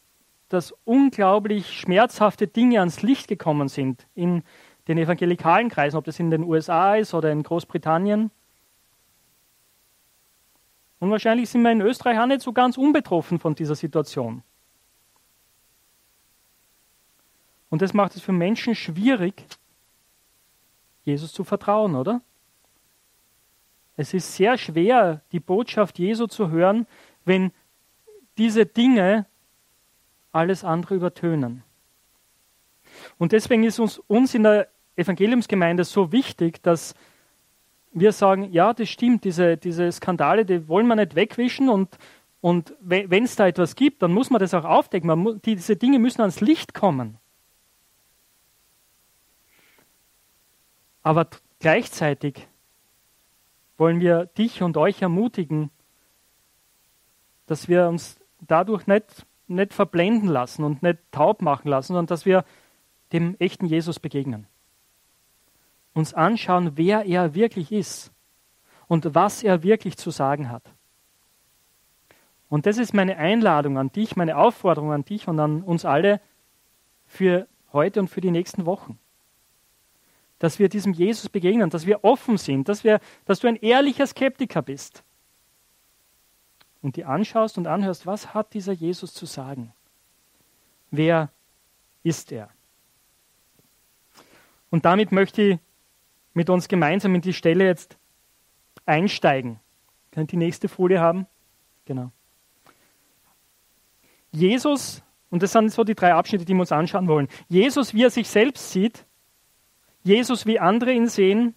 dass 0.48 0.72
unglaublich 0.84 1.72
schmerzhafte 1.76 2.46
Dinge 2.46 2.78
ans 2.78 3.02
Licht 3.02 3.26
gekommen 3.26 3.66
sind 3.66 4.06
in 4.14 4.44
den 4.86 4.98
evangelikalen 4.98 5.68
Kreisen, 5.68 5.96
ob 5.96 6.04
das 6.04 6.20
in 6.20 6.30
den 6.30 6.44
USA 6.44 6.94
ist 6.94 7.12
oder 7.12 7.32
in 7.32 7.42
Großbritannien. 7.42 8.30
Und 11.00 11.10
wahrscheinlich 11.10 11.50
sind 11.50 11.62
wir 11.62 11.72
in 11.72 11.80
Österreich 11.80 12.20
auch 12.20 12.26
nicht 12.26 12.42
so 12.42 12.52
ganz 12.52 12.78
unbetroffen 12.78 13.40
von 13.40 13.56
dieser 13.56 13.74
Situation. 13.74 14.44
Und 17.68 17.82
das 17.82 17.92
macht 17.92 18.14
es 18.14 18.22
für 18.22 18.32
Menschen 18.32 18.76
schwierig, 18.76 19.44
Jesus 21.02 21.32
zu 21.32 21.42
vertrauen, 21.42 21.96
oder? 21.96 22.22
Es 23.96 24.12
ist 24.12 24.34
sehr 24.34 24.58
schwer, 24.58 25.22
die 25.32 25.40
Botschaft 25.40 25.98
Jesu 25.98 26.26
zu 26.26 26.50
hören, 26.50 26.86
wenn 27.24 27.52
diese 28.36 28.66
Dinge 28.66 29.26
alles 30.32 30.64
andere 30.64 30.94
übertönen. 30.94 31.62
Und 33.18 33.32
deswegen 33.32 33.64
ist 33.64 33.78
uns, 33.78 33.98
uns 33.98 34.34
in 34.34 34.42
der 34.42 34.68
Evangeliumsgemeinde 34.96 35.84
so 35.84 36.12
wichtig, 36.12 36.62
dass 36.62 36.94
wir 37.92 38.12
sagen, 38.12 38.52
ja, 38.52 38.74
das 38.74 38.90
stimmt, 38.90 39.24
diese, 39.24 39.56
diese 39.56 39.90
Skandale, 39.90 40.44
die 40.44 40.68
wollen 40.68 40.86
wir 40.86 40.96
nicht 40.96 41.14
wegwischen 41.14 41.70
und, 41.70 41.96
und 42.42 42.74
wenn 42.80 43.24
es 43.24 43.36
da 43.36 43.46
etwas 43.46 43.74
gibt, 43.74 44.02
dann 44.02 44.12
muss 44.12 44.28
man 44.28 44.40
das 44.40 44.52
auch 44.52 44.64
aufdecken. 44.64 45.08
Man, 45.08 45.40
diese 45.42 45.76
Dinge 45.76 45.98
müssen 45.98 46.20
ans 46.20 46.40
Licht 46.40 46.74
kommen. 46.74 47.18
Aber 51.02 51.28
gleichzeitig 51.60 52.46
wollen 53.76 54.00
wir 54.00 54.26
dich 54.26 54.62
und 54.62 54.76
euch 54.76 55.02
ermutigen, 55.02 55.70
dass 57.46 57.68
wir 57.68 57.88
uns 57.88 58.18
dadurch 58.40 58.86
nicht, 58.86 59.26
nicht 59.46 59.74
verblenden 59.74 60.28
lassen 60.28 60.64
und 60.64 60.82
nicht 60.82 60.98
taub 61.12 61.42
machen 61.42 61.68
lassen, 61.68 61.88
sondern 61.88 62.06
dass 62.06 62.26
wir 62.26 62.44
dem 63.12 63.36
echten 63.38 63.66
Jesus 63.66 64.00
begegnen. 64.00 64.46
Uns 65.94 66.12
anschauen, 66.12 66.72
wer 66.76 67.06
er 67.06 67.34
wirklich 67.34 67.72
ist 67.72 68.12
und 68.88 69.14
was 69.14 69.42
er 69.42 69.62
wirklich 69.62 69.96
zu 69.96 70.10
sagen 70.10 70.50
hat. 70.50 70.62
Und 72.48 72.66
das 72.66 72.78
ist 72.78 72.94
meine 72.94 73.16
Einladung 73.16 73.78
an 73.78 73.90
dich, 73.90 74.16
meine 74.16 74.36
Aufforderung 74.36 74.92
an 74.92 75.04
dich 75.04 75.26
und 75.26 75.40
an 75.40 75.62
uns 75.62 75.84
alle 75.84 76.20
für 77.06 77.48
heute 77.72 78.00
und 78.00 78.08
für 78.08 78.20
die 78.20 78.30
nächsten 78.30 78.66
Wochen. 78.66 78.98
Dass 80.38 80.58
wir 80.58 80.68
diesem 80.68 80.92
Jesus 80.92 81.28
begegnen, 81.28 81.70
dass 81.70 81.86
wir 81.86 82.04
offen 82.04 82.36
sind, 82.36 82.68
dass, 82.68 82.84
wir, 82.84 83.00
dass 83.24 83.40
du 83.40 83.48
ein 83.48 83.56
ehrlicher 83.56 84.06
Skeptiker 84.06 84.62
bist. 84.62 85.02
Und 86.82 86.96
die 86.96 87.04
anschaust 87.04 87.58
und 87.58 87.66
anhörst, 87.66 88.06
was 88.06 88.34
hat 88.34 88.54
dieser 88.54 88.72
Jesus 88.72 89.14
zu 89.14 89.26
sagen? 89.26 89.72
Wer 90.90 91.30
ist 92.02 92.30
er? 92.32 92.50
Und 94.70 94.84
damit 94.84 95.10
möchte 95.10 95.42
ich 95.42 95.58
mit 96.34 96.50
uns 96.50 96.68
gemeinsam 96.68 97.14
in 97.14 97.22
die 97.22 97.32
Stelle 97.32 97.64
jetzt 97.64 97.96
einsteigen. 98.84 99.58
Könnt 100.10 100.32
die 100.32 100.36
nächste 100.36 100.68
Folie 100.68 101.00
haben? 101.00 101.26
Genau. 101.86 102.10
Jesus, 104.32 105.02
und 105.30 105.42
das 105.42 105.52
sind 105.52 105.72
so 105.72 105.82
die 105.82 105.94
drei 105.94 106.12
Abschnitte, 106.12 106.44
die 106.44 106.52
wir 106.52 106.60
uns 106.60 106.72
anschauen 106.72 107.08
wollen. 107.08 107.28
Jesus, 107.48 107.94
wie 107.94 108.04
er 108.04 108.10
sich 108.10 108.28
selbst 108.28 108.70
sieht, 108.70 109.06
Jesus, 110.06 110.46
wie 110.46 110.60
andere 110.60 110.92
ihn 110.92 111.08
sehen. 111.08 111.56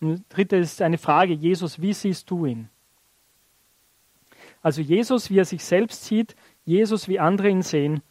Und 0.00 0.26
dritte 0.28 0.56
ist 0.56 0.82
eine 0.82 0.98
Frage, 0.98 1.32
Jesus, 1.32 1.80
wie 1.80 1.94
siehst 1.94 2.30
du 2.30 2.44
ihn? 2.44 2.68
Also 4.60 4.82
Jesus, 4.82 5.30
wie 5.30 5.38
er 5.38 5.46
sich 5.46 5.64
selbst 5.64 6.04
sieht, 6.04 6.36
Jesus, 6.66 7.08
wie 7.08 7.18
andere 7.18 7.48
ihn 7.48 7.62
sehen, 7.62 8.02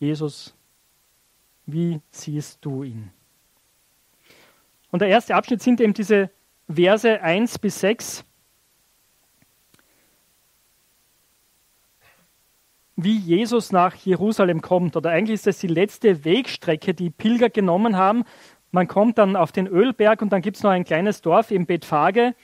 Jesus, 0.00 0.56
wie 1.66 2.00
siehst 2.10 2.58
du 2.64 2.82
ihn? 2.82 3.12
Und 4.90 5.02
der 5.02 5.08
erste 5.08 5.36
Abschnitt 5.36 5.62
sind 5.62 5.80
eben 5.80 5.94
diese 5.94 6.30
Verse 6.68 7.22
1 7.22 7.60
bis 7.60 7.78
6. 7.78 8.24
Wie 13.02 13.16
Jesus 13.16 13.72
nach 13.72 13.94
Jerusalem 13.94 14.60
kommt, 14.60 14.94
oder 14.94 15.08
eigentlich 15.08 15.34
ist 15.34 15.46
das 15.46 15.58
die 15.58 15.68
letzte 15.68 16.26
Wegstrecke, 16.26 16.92
die 16.92 17.08
Pilger 17.08 17.48
genommen 17.48 17.96
haben. 17.96 18.24
Man 18.72 18.88
kommt 18.88 19.16
dann 19.16 19.36
auf 19.36 19.52
den 19.52 19.66
Ölberg 19.66 20.20
und 20.20 20.34
dann 20.34 20.42
gibt 20.42 20.58
es 20.58 20.62
noch 20.62 20.70
ein 20.70 20.84
kleines 20.84 21.22
Dorf 21.22 21.50
im 21.50 21.64
Bethphage 21.64 22.34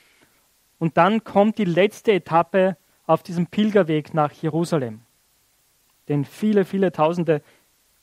und 0.79 0.97
dann 0.97 1.25
kommt 1.25 1.59
die 1.59 1.67
letzte 1.67 2.13
Etappe 2.13 2.79
auf 3.07 3.23
diesem 3.23 3.49
Pilgerweg 3.49 4.15
nach 4.15 4.33
Jerusalem, 4.33 5.03
den 6.09 6.25
viele, 6.25 6.65
viele 6.65 6.91
tausende 6.91 7.43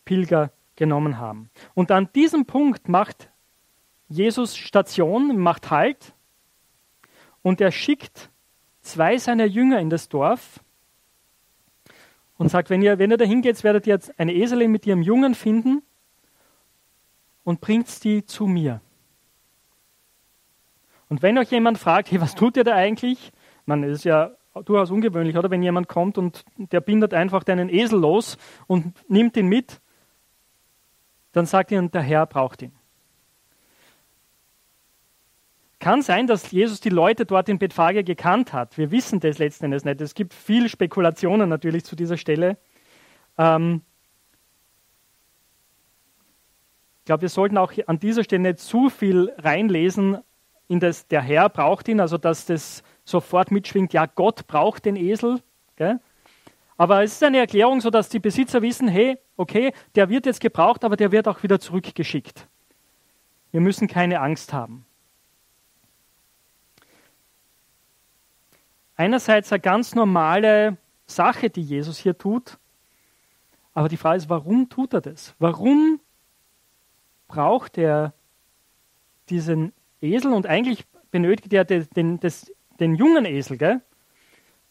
Pilger 0.05 0.51
genommen 0.75 1.17
haben. 1.17 1.49
Und 1.73 1.89
an 1.89 2.09
diesem 2.13 2.45
Punkt 2.45 2.87
macht 2.87 3.29
Jesus 4.09 4.55
Station, 4.55 5.39
macht 5.39 5.71
Halt 5.71 6.13
und 7.41 7.61
er 7.61 7.71
schickt 7.71 8.29
zwei 8.81 9.17
seiner 9.17 9.45
Jünger 9.45 9.79
in 9.79 9.89
das 9.89 10.07
Dorf 10.07 10.62
und 12.37 12.49
sagt, 12.49 12.69
wenn 12.69 12.81
ihr, 12.81 12.99
wenn 12.99 13.11
ihr 13.11 13.17
dahin 13.17 13.41
geht, 13.41 13.63
werdet 13.63 13.87
ihr 13.87 13.93
jetzt 13.93 14.19
eine 14.19 14.33
Eselin 14.33 14.71
mit 14.71 14.85
ihrem 14.85 15.01
Jungen 15.01 15.35
finden 15.35 15.81
und 17.43 17.61
bringt 17.61 18.03
die 18.03 18.25
zu 18.25 18.47
mir. 18.47 18.81
Und 21.09 21.21
wenn 21.21 21.37
euch 21.37 21.51
jemand 21.51 21.77
fragt, 21.77 22.11
hey, 22.11 22.19
was 22.19 22.35
tut 22.35 22.57
ihr 22.57 22.63
da 22.63 22.73
eigentlich? 22.73 23.31
Man, 23.65 23.83
es 23.83 23.99
ist 23.99 24.03
ja 24.05 24.31
durchaus 24.65 24.91
ungewöhnlich, 24.91 25.37
oder? 25.37 25.51
Wenn 25.51 25.63
jemand 25.63 25.87
kommt 25.87 26.17
und 26.17 26.43
der 26.57 26.81
bindet 26.81 27.13
einfach 27.13 27.43
deinen 27.43 27.69
Esel 27.69 27.99
los 27.99 28.37
und 28.67 28.93
nimmt 29.09 29.37
ihn 29.37 29.47
mit, 29.47 29.81
dann 31.31 31.45
sagt 31.45 31.71
ihnen, 31.71 31.91
der 31.91 32.01
Herr 32.01 32.25
braucht 32.25 32.61
ihn. 32.61 32.71
Kann 35.83 36.01
sein, 36.01 36.27
dass 36.27 36.49
Jesus 36.51 36.79
die 36.79 36.87
Leute 36.87 37.25
dort 37.25 37.49
in 37.49 37.59
Bethphage 37.59 38.05
gekannt 38.05 38.53
hat. 38.53 38.77
Wir 38.77 38.89
wissen 38.89 39.19
das 39.19 39.37
letzten 39.37 39.65
Endes 39.65 39.83
nicht. 39.83 39.99
Es 39.99 40.13
gibt 40.13 40.33
viel 40.33 40.69
Spekulationen 40.69 41.49
natürlich 41.49 41.83
zu 41.83 41.97
dieser 41.97 42.15
Stelle. 42.15 42.55
Ähm 43.37 43.81
ich 46.99 47.05
glaube, 47.05 47.23
wir 47.23 47.27
sollten 47.27 47.57
auch 47.57 47.73
an 47.85 47.99
dieser 47.99 48.23
Stelle 48.23 48.43
nicht 48.43 48.59
zu 48.59 48.89
viel 48.89 49.33
reinlesen 49.37 50.19
in 50.69 50.79
das, 50.79 51.05
der 51.07 51.21
Herr 51.21 51.49
braucht 51.49 51.89
ihn, 51.89 51.99
also 51.99 52.17
dass 52.17 52.45
das 52.45 52.81
sofort 53.03 53.51
mitschwingt, 53.51 53.91
ja, 53.91 54.05
Gott 54.05 54.47
braucht 54.47 54.85
den 54.85 54.95
Esel. 54.95 55.41
Gell? 55.75 55.99
Aber 56.77 57.03
es 57.03 57.11
ist 57.15 57.23
eine 57.23 57.39
Erklärung, 57.39 57.81
sodass 57.81 58.07
die 58.07 58.19
Besitzer 58.19 58.61
wissen, 58.61 58.87
hey, 58.87 59.17
okay, 59.35 59.73
der 59.95 60.07
wird 60.07 60.27
jetzt 60.27 60.39
gebraucht, 60.39 60.85
aber 60.85 60.95
der 60.95 61.11
wird 61.11 61.27
auch 61.27 61.43
wieder 61.43 61.59
zurückgeschickt. 61.59 62.47
Wir 63.51 63.59
müssen 63.59 63.89
keine 63.89 64.21
Angst 64.21 64.53
haben. 64.53 64.85
Einerseits 69.03 69.51
eine 69.51 69.59
ganz 69.59 69.95
normale 69.95 70.77
Sache, 71.07 71.49
die 71.49 71.61
Jesus 71.61 71.97
hier 71.97 72.17
tut, 72.17 72.57
aber 73.73 73.89
die 73.89 73.97
Frage 73.97 74.15
ist, 74.15 74.29
warum 74.29 74.69
tut 74.69 74.93
er 74.93 75.01
das? 75.01 75.35
Warum 75.39 75.99
braucht 77.27 77.77
er 77.77 78.13
diesen 79.27 79.73
Esel 79.99 80.31
und 80.31 80.47
eigentlich 80.47 80.85
benötigt 81.11 81.51
er 81.51 81.65
den, 81.65 81.85
den, 81.97 82.19
das, 82.21 82.49
den 82.79 82.95
jungen 82.95 83.25
Esel. 83.25 83.57
Gell? 83.57 83.81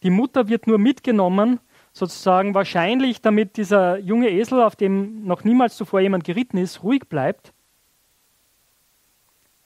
Die 0.02 0.08
Mutter 0.08 0.48
wird 0.48 0.66
nur 0.66 0.78
mitgenommen, 0.78 1.60
sozusagen 1.92 2.54
wahrscheinlich, 2.54 3.20
damit 3.20 3.58
dieser 3.58 3.98
junge 3.98 4.30
Esel, 4.30 4.62
auf 4.62 4.76
dem 4.76 5.26
noch 5.26 5.44
niemals 5.44 5.76
zuvor 5.76 6.00
jemand 6.00 6.24
geritten 6.24 6.56
ist, 6.56 6.82
ruhig 6.82 7.06
bleibt. 7.06 7.52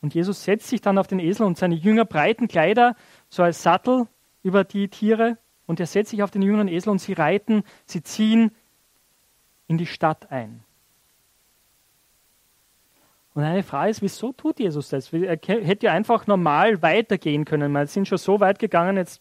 Und 0.03 0.13
Jesus 0.13 0.43
setzt 0.43 0.67
sich 0.67 0.81
dann 0.81 0.99
auf 0.99 1.07
den 1.07 1.21
Esel 1.21 1.47
und 1.47 1.57
seine 1.57 1.77
Jünger 1.77 2.05
breiten 2.05 2.49
Kleider 2.49 2.97
so 3.29 3.45
als 3.45 3.63
Sattel 3.63 4.09
über 4.47 4.63
die 4.63 4.87
Tiere 4.87 5.39
und 5.67 5.81
er 5.81 5.87
setzt 5.87 6.11
sich 6.11 6.23
auf 6.23 6.31
den 6.31 6.41
jüngeren 6.41 6.69
Esel 6.69 6.91
und 6.91 7.01
sie 7.01 7.15
reiten, 7.15 7.65
sie 7.85 8.05
ziehen 8.05 8.53
in 9.67 9.77
die 9.77 9.87
Stadt 9.87 10.31
ein. 10.31 10.63
Und 13.35 13.43
eine 13.43 13.65
Frage 13.65 13.91
ist, 13.91 14.03
wieso 14.03 14.33
tut 14.33 14.61
Jesus 14.61 14.89
das? 14.89 15.13
Er 15.13 15.37
hätte 15.37 15.87
ja 15.87 15.93
einfach 15.93 16.29
normal 16.29 16.81
weitergehen 16.81 17.45
können. 17.45 17.73
Wir 17.73 17.89
sind 17.89 18.07
schon 18.07 18.19
so 18.19 18.39
weit 18.39 18.61
gegangen, 18.61 18.97
jetzt 18.97 19.21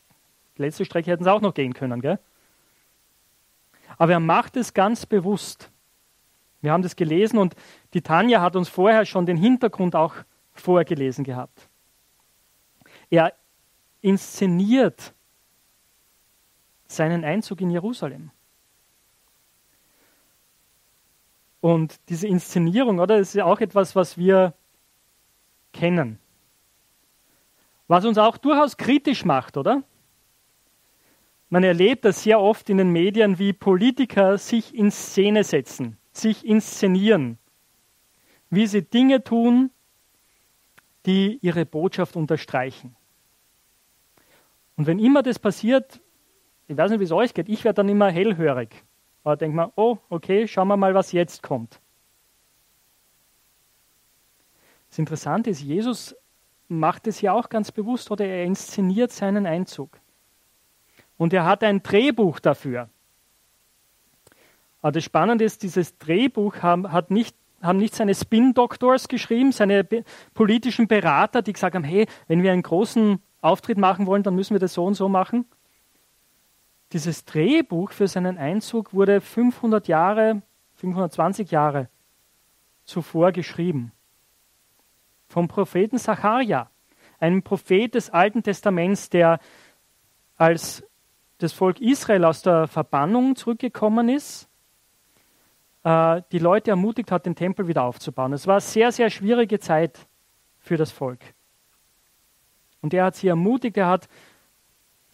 die 0.58 0.62
letzte 0.62 0.86
Strecke 0.86 1.10
hätten 1.10 1.24
sie 1.24 1.34
auch 1.34 1.42
noch 1.42 1.56
gehen 1.56 1.74
können. 1.74 2.02
Gell? 2.02 2.20
Aber 3.98 4.12
er 4.12 4.20
macht 4.20 4.58
es 4.58 4.76
ganz 4.76 5.08
bewusst. 5.08 5.72
Wir 6.62 6.72
haben 6.72 6.84
das 6.84 6.96
gelesen 6.96 7.40
und 7.40 7.56
die 7.96 8.02
Tanja 8.04 8.42
hat 8.42 8.56
uns 8.56 8.70
vorher 8.70 9.08
schon 9.08 9.26
den 9.26 9.38
Hintergrund 9.38 9.96
auch 9.96 10.14
vorgelesen 10.54 11.24
gehabt. 11.24 11.68
Er 13.10 13.34
inszeniert 14.02 15.15
seinen 16.88 17.24
Einzug 17.24 17.62
in 17.62 17.70
Jerusalem. 17.70 18.32
Und 21.62 22.00
diese 22.10 22.28
Inszenierung, 22.28 23.00
oder, 23.00 23.18
ist 23.18 23.34
ja 23.34 23.46
auch 23.46 23.60
etwas, 23.60 23.96
was 23.96 24.18
wir 24.18 24.54
kennen. 25.74 26.20
Was 27.88 28.06
uns 28.06 28.18
auch 28.18 28.38
durchaus 28.38 28.78
kritisch 28.78 29.26
macht, 29.26 29.58
oder? 29.58 29.84
Man 31.50 31.64
erlebt 31.64 32.06
das 32.06 32.24
sehr 32.24 32.40
oft 32.40 32.70
in 32.70 32.78
den 32.78 32.92
Medien, 32.92 33.40
wie 33.40 33.54
Politiker 33.54 34.38
sich 34.38 34.76
in 34.76 34.92
Szene 34.92 35.44
setzen, 35.44 35.98
sich 36.12 36.46
inszenieren, 36.46 37.38
wie 38.50 38.68
sie 38.68 38.82
Dinge 38.82 39.24
tun, 39.24 39.72
die 41.06 41.40
ihre 41.42 41.66
Botschaft 41.66 42.16
unterstreichen. 42.16 42.96
Und 44.76 44.88
wenn 44.88 45.00
immer 45.00 45.24
das 45.24 45.40
passiert, 45.40 46.02
ich 46.68 46.78
weiß 46.78 46.92
nicht, 46.92 47.00
wie 47.00 47.06
es 47.06 47.12
euch 47.12 47.34
geht, 47.34 47.50
ich 47.50 47.64
werde 47.64 47.78
dann 47.78 47.90
immer 47.90 48.10
hellhörig. 48.10 48.84
Aber 49.24 49.36
denke 49.36 49.56
mal, 49.56 49.72
oh, 49.76 49.98
okay, 50.10 50.48
schauen 50.48 50.68
wir 50.68 50.78
mal, 50.78 50.94
was 50.94 51.12
jetzt 51.12 51.42
kommt. 51.44 51.80
Das 54.90 55.00
Interessante 55.00 55.50
ist, 55.50 55.62
Jesus 55.62 56.16
macht 56.68 57.08
es 57.08 57.22
ja 57.22 57.34
auch 57.34 57.50
ganz 57.50 57.72
bewusst 57.72 58.12
oder 58.12 58.26
er 58.26 58.46
inszeniert 58.46 59.12
seinen 59.12 59.46
Einzug. 59.46 60.00
Und 61.18 61.34
er 61.34 61.46
hat 61.46 61.64
ein 61.64 61.84
Drehbuch 61.84 62.40
dafür. 62.40 62.90
Aber 64.82 64.92
das 64.92 65.04
Spannende 65.04 65.44
ist, 65.44 65.64
dieses 65.64 65.98
Drehbuch 65.98 66.58
haben, 66.62 66.92
hat 66.92 67.10
nicht, 67.10 67.36
haben 67.62 67.78
nicht 67.78 67.96
seine 67.96 68.14
Spin-Doctors 68.14 69.08
geschrieben, 69.08 69.52
seine 69.52 69.88
politischen 70.34 70.88
Berater, 70.88 71.42
die 71.42 71.54
gesagt 71.54 71.76
haben, 71.76 71.84
hey, 71.84 72.08
wenn 72.28 72.44
wir 72.44 72.52
einen 72.52 72.62
großen 72.62 73.20
Auftritt 73.42 73.78
machen 73.78 74.06
wollen, 74.06 74.24
dann 74.24 74.36
müssen 74.36 74.54
wir 74.54 74.60
das 74.60 74.74
so 74.74 74.86
und 74.86 74.94
so 74.94 75.10
machen. 75.10 75.46
Dieses 76.96 77.26
Drehbuch 77.26 77.92
für 77.92 78.08
seinen 78.08 78.38
Einzug 78.38 78.94
wurde 78.94 79.20
500 79.20 79.90
Jahre, 79.90 80.42
520 80.76 81.52
Jahre 81.52 81.90
zuvor 82.86 83.34
geschrieben. 83.34 83.92
Vom 85.28 85.50
Propheten 85.50 85.98
Sacharja, 85.98 86.70
einem 87.20 87.44
Prophet 87.44 87.94
des 87.94 88.12
Alten 88.12 88.44
Testaments, 88.44 89.10
der 89.10 89.40
als 90.38 90.88
das 91.40 91.52
Volk 91.52 91.82
Israel 91.82 92.24
aus 92.24 92.44
der 92.44 92.66
Verbannung 92.66 93.36
zurückgekommen 93.36 94.08
ist, 94.08 94.48
äh, 95.84 96.22
die 96.32 96.40
Leute 96.40 96.72
ermutigt 96.72 97.12
hat, 97.12 97.26
den 97.26 97.36
Tempel 97.36 97.68
wieder 97.68 97.84
aufzubauen. 97.84 98.32
Es 98.32 98.48
war 98.48 98.54
eine 98.54 98.62
sehr, 98.62 98.94
sehr 98.94 99.10
schwierige 99.10 99.60
Zeit 99.60 100.08
für 100.60 100.78
das 100.78 100.94
Volk. 100.94 101.20
Und 102.82 102.94
er 102.94 103.04
hat 103.04 103.18
sie 103.18 103.28
ermutigt, 103.28 103.76
er 103.76 103.88
hat 103.88 104.08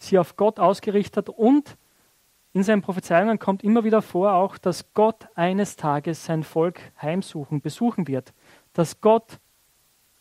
sie 0.02 0.18
auf 0.18 0.36
Gott 0.36 0.58
ausgerichtet 0.58 1.28
und 1.28 1.76
in 2.54 2.62
seinen 2.62 2.82
Prophezeiungen 2.82 3.38
kommt 3.38 3.64
immer 3.64 3.84
wieder 3.84 4.02
vor 4.02 4.34
auch, 4.34 4.58
dass 4.58 4.92
Gott 4.92 5.26
eines 5.34 5.76
Tages 5.76 6.24
sein 6.24 6.42
Volk 6.42 6.80
heimsuchen, 7.00 7.60
besuchen 7.62 8.06
wird, 8.06 8.34
dass 8.74 9.00
Gott 9.00 9.38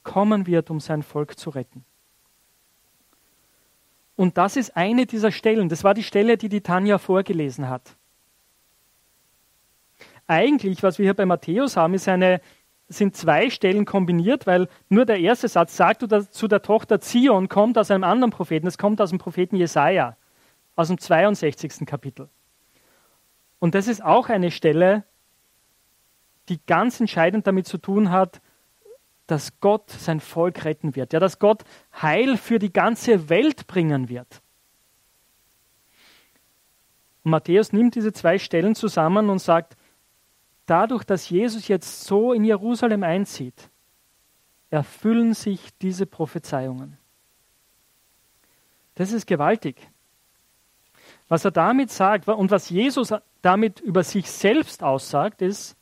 kommen 0.04 0.48
wird, 0.48 0.70
um 0.70 0.80
sein 0.80 1.04
Volk 1.04 1.38
zu 1.38 1.50
retten. 1.50 1.84
Und 4.16 4.38
das 4.38 4.56
ist 4.56 4.78
eine 4.78 5.06
dieser 5.06 5.32
Stellen. 5.32 5.68
Das 5.68 5.84
war 5.84 5.94
die 5.94 6.04
Stelle, 6.04 6.38
die 6.38 6.50
die 6.50 6.62
Tanja 6.62 6.98
vorgelesen 7.00 7.68
hat. 7.68 7.96
Eigentlich, 10.28 10.84
was 10.84 11.00
wir 11.00 11.06
hier 11.06 11.14
bei 11.14 11.26
Matthäus 11.26 11.76
haben, 11.76 11.94
ist 11.94 12.08
eine 12.08 12.40
sind 12.92 13.16
zwei 13.16 13.50
Stellen 13.50 13.86
kombiniert, 13.86 14.48
weil 14.48 14.68
nur 14.90 15.06
der 15.06 15.20
erste 15.20 15.48
Satz 15.48 15.76
sagt 15.76 16.06
zu 16.32 16.48
der 16.48 16.62
Tochter 16.62 17.00
Zion 17.00 17.50
kommt 17.50 17.78
aus 17.78 17.92
einem 17.92 18.04
anderen 18.04 18.32
Propheten. 18.32 18.68
Es 18.68 18.78
kommt 18.78 19.02
aus 19.02 19.10
dem 19.10 19.20
Propheten 19.20 19.56
Jesaja, 19.56 20.18
aus 20.76 20.90
dem 20.90 20.98
62. 20.98 21.86
Kapitel. 21.86 22.30
Und 23.60 23.76
das 23.76 23.88
ist 23.88 24.04
auch 24.04 24.30
eine 24.30 24.52
Stelle, 24.52 25.04
die 26.50 26.60
ganz 26.66 27.00
entscheidend 27.00 27.48
damit 27.48 27.68
zu 27.68 27.78
tun 27.78 28.12
hat, 28.12 28.42
dass 29.28 29.60
Gott 29.62 29.90
sein 29.90 30.20
Volk 30.20 30.66
retten 30.66 30.96
wird, 30.96 31.14
ja, 31.14 31.20
dass 31.20 31.40
Gott 31.40 31.64
Heil 32.02 32.38
für 32.38 32.60
die 32.60 32.74
ganze 32.74 33.30
Welt 33.30 33.68
bringen 33.68 34.10
wird. 34.10 34.42
Und 37.24 37.32
Matthäus 37.32 37.72
nimmt 37.72 37.96
diese 37.96 38.12
zwei 38.12 38.40
Stellen 38.40 38.76
zusammen 38.76 39.30
und 39.30 39.40
sagt, 39.40 39.78
dadurch, 40.72 41.04
dass 41.04 41.30
Jesus 41.30 41.68
jetzt 41.68 42.06
so 42.06 42.32
in 42.32 42.46
Jerusalem 42.46 43.04
einzieht, 43.04 43.70
erfüllen 44.70 45.34
sich 45.34 45.78
diese 45.80 46.06
Prophezeiungen. 46.06 46.98
Das 48.96 49.12
ist 49.12 49.28
gewaltig. 49.28 49.90
Was 51.28 51.44
er 51.44 51.52
damit 51.52 51.92
sagt 51.92 52.28
und 52.28 52.52
was 52.52 52.70
Jesus 52.70 53.14
damit 53.42 53.82
über 53.82 54.04
sich 54.04 54.32
selbst 54.32 54.82
aussagt, 54.82 55.42
ist, 55.42 55.76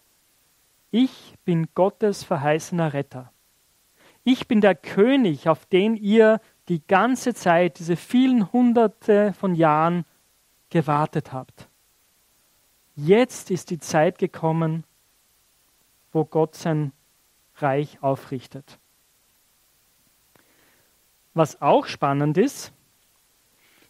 ich 0.91 1.35
bin 1.45 1.67
Gottes 1.75 2.23
verheißener 2.23 2.93
Retter. 2.93 3.31
Ich 4.23 4.47
bin 4.47 4.59
der 4.59 4.75
König, 4.75 5.47
auf 5.47 5.67
den 5.67 5.95
ihr 5.95 6.41
die 6.67 6.81
ganze 6.87 7.35
Zeit, 7.35 7.77
diese 7.77 7.95
vielen 7.95 8.51
hunderte 8.51 9.33
von 9.33 9.53
Jahren 9.53 10.05
gewartet 10.71 11.31
habt. 11.31 11.68
Jetzt 13.05 13.49
ist 13.49 13.69
die 13.69 13.79
Zeit 13.79 14.17
gekommen, 14.17 14.83
wo 16.11 16.25
Gott 16.25 16.55
sein 16.55 16.91
Reich 17.55 18.03
aufrichtet. 18.03 18.77
Was 21.33 21.61
auch 21.61 21.85
spannend 21.85 22.37
ist, 22.37 22.73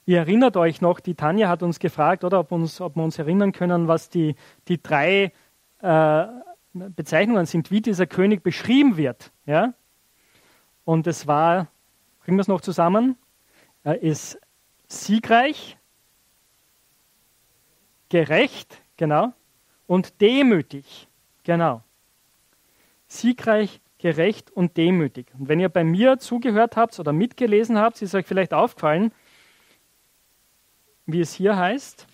ihr 0.06 0.19
erinnert 0.19 0.58
euch 0.58 0.82
noch, 0.82 1.00
die 1.00 1.15
Tanja 1.15 1.50
hat 1.50 1.63
uns 1.63 1.80
gefragt, 1.80 2.24
oder 2.24 2.39
ob, 2.39 2.52
uns, 2.52 2.82
ob 2.82 2.98
wir 2.98 3.04
uns 3.04 3.17
erinnern 3.17 3.52
können, 3.52 3.88
was 3.88 4.10
die, 4.10 4.36
die 4.67 4.80
drei 4.80 5.34
äh, 5.82 6.26
Bezeichnungen 6.74 7.48
sind, 7.48 7.72
wie 7.72 7.82
dieser 7.82 8.06
König 8.06 8.43
beschrieben 8.43 8.95
wird. 8.95 9.32
Ja? 9.48 9.74
Und 10.86 11.08
es 11.08 11.26
war, 11.26 11.67
bringen 12.19 12.38
wir 12.38 12.41
es 12.41 12.48
noch 12.48 12.62
zusammen, 12.62 13.17
er 13.84 14.04
ist 14.04 14.39
siegreich, 14.88 15.78
gerecht, 18.10 18.84
Genau. 19.00 19.32
Und 19.88 20.20
demütig. 20.20 21.08
Genau. 21.44 21.82
Siegreich, 23.08 23.80
gerecht 23.98 24.52
und 24.52 24.76
demütig. 24.76 25.28
Und 25.40 25.48
wenn 25.48 25.62
ihr 25.62 25.70
bei 25.70 25.86
mir 25.86 26.20
zugehört 26.20 26.76
habt 26.76 27.00
oder 27.00 27.14
mitgelesen 27.14 27.78
habt, 27.78 28.02
ist 28.02 28.14
euch 28.14 28.26
vielleicht 28.26 28.54
aufgefallen, 28.54 29.14
wie 31.06 31.22
es 31.22 31.34
hier 31.34 31.56
heißt. 31.56 32.08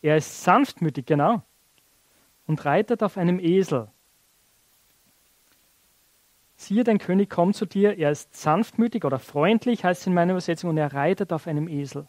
Er 0.00 0.16
ist 0.16 0.44
sanftmütig, 0.44 1.04
genau. 1.04 1.42
Und 2.46 2.64
reitet 2.64 3.02
auf 3.02 3.18
einem 3.18 3.38
Esel. 3.38 3.88
Siehe, 6.56 6.84
dein 6.84 6.98
König 6.98 7.28
kommt 7.28 7.54
zu 7.54 7.66
dir, 7.66 7.98
er 7.98 8.12
ist 8.12 8.34
sanftmütig 8.34 9.04
oder 9.04 9.18
freundlich, 9.18 9.84
heißt 9.84 10.00
es 10.00 10.06
in 10.06 10.14
meiner 10.14 10.32
Übersetzung, 10.32 10.70
und 10.70 10.78
er 10.78 10.94
reitet 10.94 11.34
auf 11.34 11.46
einem 11.46 11.68
Esel. 11.68 12.08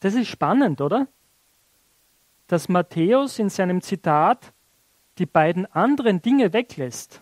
Das 0.00 0.14
ist 0.14 0.26
spannend, 0.26 0.80
oder? 0.80 1.06
Dass 2.54 2.68
Matthäus 2.68 3.40
in 3.40 3.48
seinem 3.48 3.80
Zitat 3.80 4.52
die 5.18 5.26
beiden 5.26 5.66
anderen 5.66 6.22
Dinge 6.22 6.52
weglässt. 6.52 7.20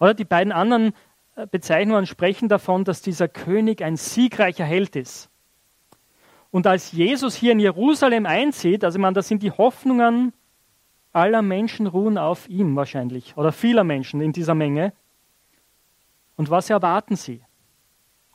Oder 0.00 0.14
die 0.14 0.24
beiden 0.24 0.50
anderen 0.50 0.94
äh, 1.36 1.46
Bezeichnungen 1.46 2.06
sprechen 2.06 2.48
davon, 2.48 2.84
dass 2.84 3.02
dieser 3.02 3.28
König 3.28 3.84
ein 3.84 3.98
siegreicher 3.98 4.64
Held 4.64 4.96
ist. 4.96 5.28
Und 6.50 6.66
als 6.66 6.92
Jesus 6.92 7.34
hier 7.34 7.52
in 7.52 7.60
Jerusalem 7.60 8.24
einzieht, 8.24 8.82
also 8.82 8.98
man, 8.98 9.12
das 9.12 9.28
sind 9.28 9.42
die 9.42 9.50
Hoffnungen 9.50 10.32
aller 11.12 11.42
Menschen 11.42 11.86
ruhen 11.86 12.16
auf 12.16 12.48
ihm 12.48 12.74
wahrscheinlich, 12.74 13.36
oder 13.36 13.52
vieler 13.52 13.84
Menschen 13.84 14.22
in 14.22 14.32
dieser 14.32 14.54
Menge. 14.54 14.94
Und 16.36 16.48
was 16.48 16.70
erwarten 16.70 17.14
sie, 17.14 17.42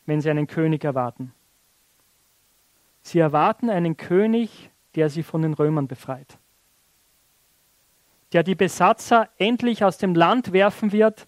wenn 0.05 0.21
sie 0.21 0.29
einen 0.29 0.45
König 0.45 0.83
erwarten? 0.83 1.33
Sie 3.01 3.17
erwarten 3.17 3.71
einen 3.71 3.97
König, 3.97 4.69
der 4.97 5.12
sie 5.12 5.21
von 5.21 5.43
den 5.43 5.53
Römern 5.53 5.88
befreit. 5.88 6.39
Der 8.33 8.41
die 8.41 8.55
Besatzer 8.55 9.29
endlich 9.38 9.83
aus 9.83 9.99
dem 9.99 10.15
Land 10.15 10.53
werfen 10.53 10.91
wird 10.91 11.27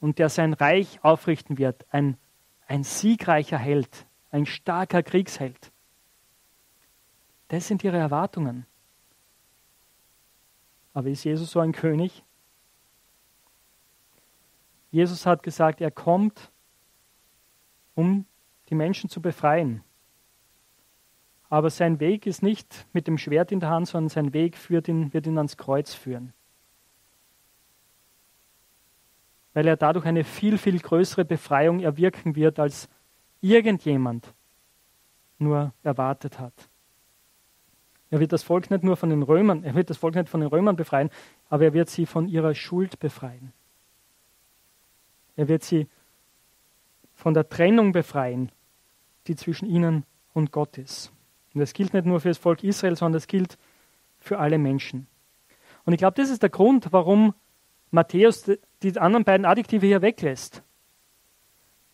und 0.00 0.18
der 0.18 0.28
sein 0.28 0.52
Reich 0.52 0.98
aufrichten 1.04 1.58
wird. 1.58 1.86
Ein, 1.90 2.18
ein 2.66 2.82
siegreicher 2.82 3.56
Held, 3.56 4.04
ein 4.32 4.46
starker 4.46 5.04
Kriegsheld. 5.04 5.70
Das 7.46 7.68
sind 7.68 7.84
ihre 7.84 7.98
Erwartungen. 7.98 8.66
Aber 10.92 11.08
ist 11.08 11.22
Jesus 11.22 11.52
so 11.52 11.60
ein 11.60 11.70
König? 11.70 12.24
Jesus 14.90 15.24
hat 15.24 15.44
gesagt, 15.44 15.80
er 15.80 15.92
kommt, 15.92 16.50
um 17.94 18.26
die 18.70 18.74
Menschen 18.74 19.08
zu 19.08 19.22
befreien. 19.22 19.84
Aber 21.50 21.70
sein 21.70 21.98
Weg 21.98 22.26
ist 22.26 22.42
nicht 22.42 22.86
mit 22.92 23.06
dem 23.06 23.16
Schwert 23.16 23.52
in 23.52 23.60
der 23.60 23.70
Hand, 23.70 23.88
sondern 23.88 24.10
sein 24.10 24.32
Weg 24.34 24.56
führt 24.56 24.88
ihn, 24.88 25.12
wird 25.14 25.26
ihn 25.26 25.38
ans 25.38 25.56
Kreuz 25.56 25.94
führen. 25.94 26.32
Weil 29.54 29.66
er 29.66 29.76
dadurch 29.76 30.04
eine 30.04 30.24
viel, 30.24 30.58
viel 30.58 30.78
größere 30.78 31.24
Befreiung 31.24 31.80
erwirken 31.80 32.36
wird, 32.36 32.58
als 32.58 32.88
irgendjemand 33.40 34.34
nur 35.38 35.72
erwartet 35.82 36.38
hat. 36.38 36.52
Er 38.10 38.20
wird 38.20 38.32
das 38.32 38.42
Volk 38.42 38.70
nicht 38.70 38.84
nur 38.84 38.96
von 38.96 39.10
den 39.10 39.22
Römern, 39.22 39.64
er 39.64 39.74
wird 39.74 39.90
das 39.90 39.98
Volk 39.98 40.14
nicht 40.14 40.28
von 40.28 40.40
den 40.40 40.48
Römern 40.48 40.76
befreien, 40.76 41.10
aber 41.48 41.64
er 41.64 41.72
wird 41.74 41.88
sie 41.88 42.06
von 42.06 42.28
ihrer 42.28 42.54
Schuld 42.54 42.98
befreien. 42.98 43.52
Er 45.36 45.48
wird 45.48 45.62
sie 45.62 45.88
von 47.14 47.34
der 47.34 47.48
Trennung 47.48 47.92
befreien, 47.92 48.50
die 49.26 49.36
zwischen 49.36 49.66
ihnen 49.66 50.04
und 50.32 50.52
Gott 50.52 50.78
ist. 50.78 51.12
Und 51.58 51.62
das 51.62 51.72
gilt 51.72 51.92
nicht 51.92 52.06
nur 52.06 52.20
für 52.20 52.28
das 52.28 52.38
Volk 52.38 52.62
Israel, 52.62 52.94
sondern 52.94 53.14
das 53.14 53.26
gilt 53.26 53.58
für 54.20 54.38
alle 54.38 54.58
Menschen. 54.58 55.08
Und 55.84 55.92
ich 55.92 55.98
glaube, 55.98 56.14
das 56.14 56.30
ist 56.30 56.40
der 56.40 56.50
Grund, 56.50 56.92
warum 56.92 57.34
Matthäus 57.90 58.48
die 58.84 58.96
anderen 58.96 59.24
beiden 59.24 59.44
Adjektive 59.44 59.84
hier 59.84 60.00
weglässt. 60.00 60.62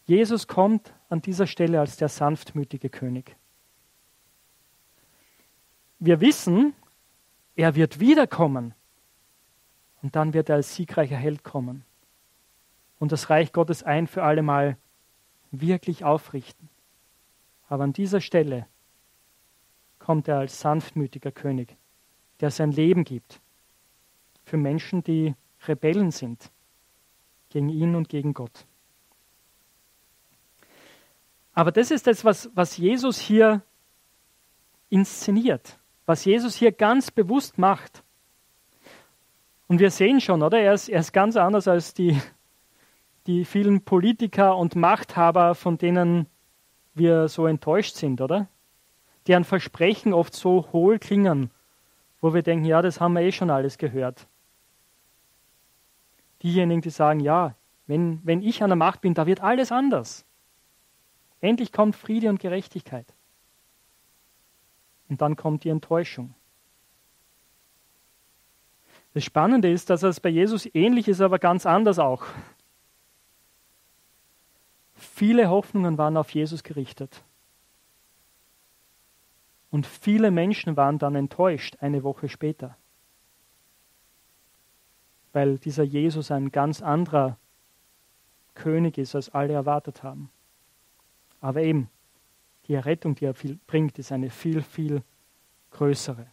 Jesus 0.04 0.48
kommt 0.48 0.92
an 1.08 1.22
dieser 1.22 1.46
Stelle 1.46 1.80
als 1.80 1.96
der 1.96 2.10
sanftmütige 2.10 2.90
König. 2.90 3.36
Wir 5.98 6.20
wissen, 6.20 6.74
er 7.56 7.74
wird 7.74 8.00
wiederkommen 8.00 8.74
und 10.02 10.14
dann 10.14 10.34
wird 10.34 10.50
er 10.50 10.56
als 10.56 10.74
siegreicher 10.74 11.16
Held 11.16 11.42
kommen 11.42 11.86
und 12.98 13.12
das 13.12 13.30
Reich 13.30 13.50
Gottes 13.54 13.82
ein 13.82 14.08
für 14.08 14.24
allemal 14.24 14.76
wirklich 15.52 16.04
aufrichten. 16.04 16.68
Aber 17.66 17.84
an 17.84 17.94
dieser 17.94 18.20
Stelle 18.20 18.66
kommt 20.04 20.28
er 20.28 20.38
als 20.38 20.60
sanftmütiger 20.60 21.32
König, 21.32 21.76
der 22.40 22.50
sein 22.50 22.72
Leben 22.72 23.04
gibt 23.04 23.40
für 24.44 24.58
Menschen, 24.58 25.02
die 25.02 25.34
Rebellen 25.66 26.10
sind 26.10 26.50
gegen 27.48 27.70
ihn 27.70 27.94
und 27.94 28.10
gegen 28.10 28.34
Gott. 28.34 28.66
Aber 31.54 31.72
das 31.72 31.90
ist 31.90 32.06
das, 32.06 32.22
was, 32.22 32.50
was 32.54 32.76
Jesus 32.76 33.18
hier 33.18 33.62
inszeniert, 34.90 35.78
was 36.04 36.26
Jesus 36.26 36.54
hier 36.56 36.72
ganz 36.72 37.10
bewusst 37.10 37.56
macht. 37.56 38.02
Und 39.68 39.78
wir 39.78 39.90
sehen 39.90 40.20
schon, 40.20 40.42
oder? 40.42 40.60
Er 40.60 40.74
ist, 40.74 40.90
er 40.90 41.00
ist 41.00 41.12
ganz 41.14 41.36
anders 41.36 41.66
als 41.66 41.94
die, 41.94 42.20
die 43.26 43.46
vielen 43.46 43.80
Politiker 43.80 44.58
und 44.58 44.76
Machthaber, 44.76 45.54
von 45.54 45.78
denen 45.78 46.26
wir 46.92 47.28
so 47.28 47.46
enttäuscht 47.46 47.94
sind, 47.94 48.20
oder? 48.20 48.48
Deren 49.26 49.44
Versprechen 49.44 50.12
oft 50.12 50.34
so 50.34 50.68
hohl 50.72 50.98
klingen, 50.98 51.50
wo 52.20 52.34
wir 52.34 52.42
denken, 52.42 52.64
ja, 52.64 52.82
das 52.82 53.00
haben 53.00 53.14
wir 53.14 53.22
eh 53.22 53.32
schon 53.32 53.50
alles 53.50 53.78
gehört. 53.78 54.26
Diejenigen, 56.42 56.82
die 56.82 56.90
sagen, 56.90 57.20
ja, 57.20 57.54
wenn, 57.86 58.20
wenn 58.24 58.42
ich 58.42 58.62
an 58.62 58.70
der 58.70 58.76
Macht 58.76 59.00
bin, 59.00 59.14
da 59.14 59.26
wird 59.26 59.40
alles 59.40 59.72
anders. 59.72 60.24
Endlich 61.40 61.72
kommt 61.72 61.96
Friede 61.96 62.28
und 62.28 62.40
Gerechtigkeit. 62.40 63.06
Und 65.08 65.20
dann 65.20 65.36
kommt 65.36 65.64
die 65.64 65.68
Enttäuschung. 65.68 66.34
Das 69.12 69.24
Spannende 69.24 69.70
ist, 69.70 69.90
dass 69.90 70.02
es 70.02 70.20
bei 70.20 70.28
Jesus 70.28 70.68
ähnlich 70.74 71.06
ist, 71.06 71.20
aber 71.20 71.38
ganz 71.38 71.66
anders 71.66 71.98
auch. 71.98 72.24
Viele 74.94 75.48
Hoffnungen 75.48 75.98
waren 75.98 76.16
auf 76.16 76.30
Jesus 76.30 76.62
gerichtet. 76.62 77.22
Und 79.74 79.88
viele 79.88 80.30
Menschen 80.30 80.76
waren 80.76 80.98
dann 81.00 81.16
enttäuscht 81.16 81.78
eine 81.80 82.04
Woche 82.04 82.28
später, 82.28 82.76
weil 85.32 85.58
dieser 85.58 85.82
Jesus 85.82 86.30
ein 86.30 86.52
ganz 86.52 86.80
anderer 86.80 87.38
König 88.54 88.98
ist, 88.98 89.16
als 89.16 89.34
alle 89.34 89.52
erwartet 89.52 90.04
haben. 90.04 90.30
Aber 91.40 91.60
eben, 91.60 91.90
die 92.68 92.74
Errettung, 92.74 93.16
die 93.16 93.24
er 93.24 93.34
bringt, 93.66 93.98
ist 93.98 94.12
eine 94.12 94.30
viel, 94.30 94.62
viel 94.62 95.02
größere. 95.72 96.28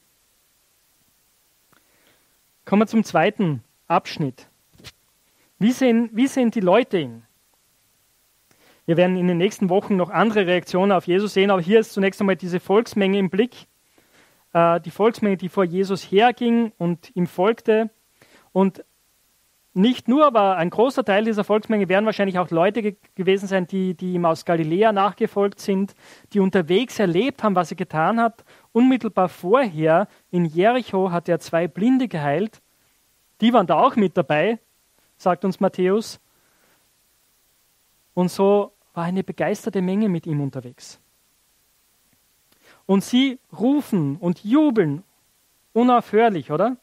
Kommen 2.63 2.83
wir 2.83 2.87
zum 2.87 3.03
zweiten 3.03 3.63
Abschnitt. 3.87 4.49
Wie 5.57 5.71
sehen, 5.71 6.11
wie 6.13 6.27
sehen 6.27 6.51
die 6.51 6.59
Leute 6.59 6.99
ihn? 6.99 7.23
Wir 8.85 8.97
werden 8.97 9.17
in 9.17 9.27
den 9.27 9.37
nächsten 9.37 9.69
Wochen 9.69 9.95
noch 9.95 10.09
andere 10.09 10.47
Reaktionen 10.47 10.91
auf 10.91 11.07
Jesus 11.07 11.33
sehen, 11.33 11.51
aber 11.51 11.61
hier 11.61 11.79
ist 11.79 11.93
zunächst 11.93 12.19
einmal 12.19 12.35
diese 12.35 12.59
Volksmenge 12.59 13.19
im 13.19 13.29
Blick. 13.29 13.67
Äh, 14.53 14.81
die 14.81 14.91
Volksmenge, 14.91 15.37
die 15.37 15.49
vor 15.49 15.63
Jesus 15.63 16.03
herging 16.03 16.71
und 16.77 17.15
ihm 17.15 17.27
folgte. 17.27 17.89
Und 18.51 18.83
nicht 19.73 20.09
nur, 20.09 20.25
aber 20.25 20.57
ein 20.57 20.69
großer 20.69 21.05
Teil 21.05 21.23
dieser 21.23 21.45
Volksmenge 21.45 21.87
werden 21.87 22.05
wahrscheinlich 22.05 22.37
auch 22.39 22.49
Leute 22.49 22.81
ge 22.81 22.95
gewesen 23.15 23.47
sein, 23.47 23.67
die, 23.67 23.93
die 23.93 24.13
ihm 24.13 24.25
aus 24.25 24.43
Galiläa 24.43 24.91
nachgefolgt 24.91 25.61
sind, 25.61 25.95
die 26.33 26.41
unterwegs 26.41 26.99
erlebt 26.99 27.41
haben, 27.41 27.55
was 27.55 27.71
er 27.71 27.77
getan 27.77 28.19
hat. 28.19 28.43
Unmittelbar 28.73 29.29
vorher 29.29 30.09
in 30.29 30.43
Jericho 30.43 31.11
hat 31.11 31.29
er 31.29 31.39
zwei 31.39 31.69
Blinde 31.69 32.09
geheilt. 32.09 32.61
Die 33.39 33.53
waren 33.53 33.67
da 33.67 33.79
auch 33.79 33.95
mit 33.95 34.17
dabei, 34.17 34.59
sagt 35.17 35.45
uns 35.45 35.61
Matthäus. 35.61 36.19
Und 38.21 38.29
so 38.29 38.73
war 38.93 39.05
eine 39.05 39.23
begeisterte 39.23 39.81
Menge 39.81 40.07
mit 40.07 40.27
ihm 40.27 40.41
unterwegs. 40.41 40.99
Und 42.85 43.03
sie 43.03 43.39
rufen 43.51 44.17
und 44.17 44.43
jubeln 44.43 45.01
unaufhörlich, 45.73 46.51
oder? 46.51 46.77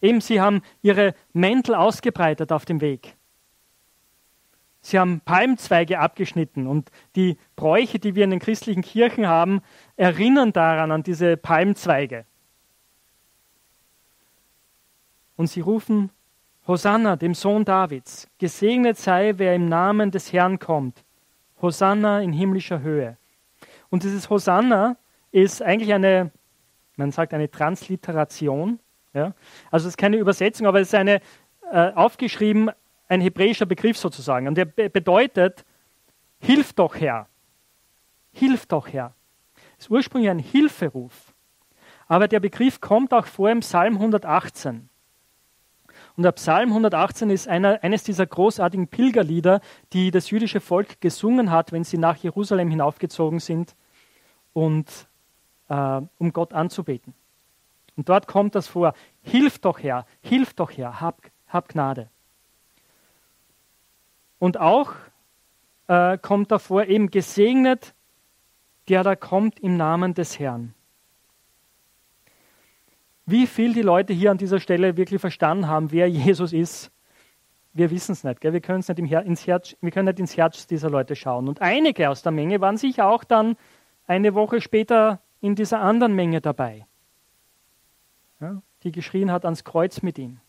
Eben, 0.00 0.22
sie 0.22 0.40
haben 0.40 0.62
ihre 0.80 1.14
Mäntel 1.34 1.74
ausgebreitet 1.74 2.50
auf 2.50 2.64
dem 2.64 2.80
Weg. 2.80 3.14
Sie 4.80 4.98
haben 4.98 5.20
Palmzweige 5.20 5.98
abgeschnitten 5.98 6.66
und 6.66 6.90
die 7.14 7.36
Bräuche, 7.54 7.98
die 7.98 8.14
wir 8.14 8.24
in 8.24 8.30
den 8.30 8.40
christlichen 8.40 8.80
Kirchen 8.80 9.28
haben, 9.28 9.60
erinnern 9.96 10.54
daran 10.54 10.92
an 10.92 11.02
diese 11.02 11.36
Palmzweige. 11.36 12.24
Und 15.36 15.48
sie 15.48 15.60
rufen 15.60 16.10
Hosanna, 16.66 17.16
dem 17.16 17.34
Sohn 17.34 17.64
Davids, 17.64 18.28
gesegnet 18.38 18.98
sei, 18.98 19.34
wer 19.36 19.54
im 19.54 19.68
Namen 19.68 20.10
des 20.10 20.32
Herrn 20.32 20.58
kommt. 20.58 21.04
Hosanna 21.60 22.20
in 22.20 22.32
himmlischer 22.32 22.80
Höhe. 22.80 23.16
Und 23.90 24.02
dieses 24.04 24.30
Hosanna 24.30 24.96
ist 25.32 25.62
eigentlich 25.62 25.92
eine, 25.92 26.30
man 26.96 27.10
sagt 27.10 27.34
eine 27.34 27.50
Transliteration 27.50 28.78
ja? 29.12 29.34
Also 29.70 29.86
es 29.86 29.94
ist 29.94 29.98
keine 29.98 30.16
Übersetzung, 30.16 30.66
aber 30.66 30.80
es 30.80 30.88
ist 30.88 30.94
eine, 30.94 31.20
äh, 31.72 31.92
aufgeschrieben 31.92 32.70
ein 33.08 33.20
hebräischer 33.20 33.66
Begriff 33.66 33.98
sozusagen. 33.98 34.46
Und 34.46 34.54
der 34.54 34.66
be 34.66 34.88
bedeutet, 34.88 35.64
hilf 36.38 36.72
doch 36.74 36.94
Herr. 36.94 37.28
Hilf 38.32 38.66
doch 38.66 38.88
Herr. 38.88 39.14
Es 39.78 39.86
ist 39.86 39.90
ursprünglich 39.90 40.30
ein 40.30 40.38
Hilferuf. 40.38 41.34
Aber 42.06 42.28
der 42.28 42.40
Begriff 42.40 42.80
kommt 42.80 43.12
auch 43.12 43.26
vor 43.26 43.50
im 43.50 43.60
Psalm 43.60 43.94
118. 43.94 44.88
Und 46.16 46.24
der 46.24 46.32
Psalm 46.32 46.70
118 46.70 47.30
ist 47.30 47.48
einer, 47.48 47.82
eines 47.82 48.02
dieser 48.02 48.26
großartigen 48.26 48.88
Pilgerlieder, 48.88 49.60
die 49.92 50.10
das 50.10 50.30
jüdische 50.30 50.60
Volk 50.60 51.00
gesungen 51.00 51.50
hat, 51.50 51.72
wenn 51.72 51.84
sie 51.84 51.98
nach 51.98 52.16
Jerusalem 52.16 52.70
hinaufgezogen 52.70 53.38
sind, 53.38 53.74
und, 54.52 55.08
äh, 55.68 56.00
um 56.18 56.32
Gott 56.32 56.52
anzubeten. 56.52 57.14
Und 57.96 58.08
dort 58.08 58.26
kommt 58.26 58.54
das 58.54 58.66
vor. 58.66 58.94
Hilf 59.22 59.58
doch 59.58 59.78
Herr, 59.78 60.06
hilf 60.22 60.54
doch 60.54 60.70
Herr, 60.72 61.00
hab, 61.00 61.20
hab 61.48 61.68
Gnade. 61.68 62.08
Und 64.38 64.58
auch 64.58 64.92
äh, 65.86 66.16
kommt 66.18 66.50
davor 66.50 66.86
eben 66.86 67.10
gesegnet, 67.10 67.94
der 68.88 69.04
da 69.04 69.16
kommt 69.16 69.60
im 69.60 69.76
Namen 69.76 70.14
des 70.14 70.38
Herrn. 70.38 70.74
Wie 73.26 73.46
viel 73.46 73.74
die 73.74 73.82
Leute 73.82 74.12
hier 74.12 74.30
an 74.30 74.38
dieser 74.38 74.60
Stelle 74.60 74.96
wirklich 74.96 75.20
verstanden 75.20 75.68
haben, 75.68 75.92
wer 75.92 76.08
Jesus 76.08 76.52
ist, 76.52 76.90
wir 77.72 77.90
wissen 77.90 78.12
es 78.12 78.24
nicht. 78.24 78.40
Gell? 78.40 78.52
Wir, 78.52 78.76
nicht 78.76 78.98
im 78.98 79.04
Her 79.04 79.22
ins 79.22 79.46
Herz, 79.46 79.76
wir 79.80 79.90
können 79.92 80.06
nicht 80.06 80.18
ins 80.18 80.36
Herz 80.36 80.66
dieser 80.66 80.90
Leute 80.90 81.14
schauen. 81.14 81.48
Und 81.48 81.62
einige 81.62 82.10
aus 82.10 82.22
der 82.22 82.32
Menge 82.32 82.60
waren 82.60 82.76
sicher 82.76 83.08
auch 83.08 83.22
dann 83.22 83.56
eine 84.06 84.34
Woche 84.34 84.60
später 84.60 85.20
in 85.40 85.54
dieser 85.54 85.80
anderen 85.80 86.14
Menge 86.14 86.40
dabei 86.40 86.86
ja, 88.40 88.62
die 88.82 88.92
geschrien 88.92 89.30
hat 89.30 89.44
ans 89.44 89.64
Kreuz 89.64 90.02
mit 90.02 90.18
ihm. 90.18 90.40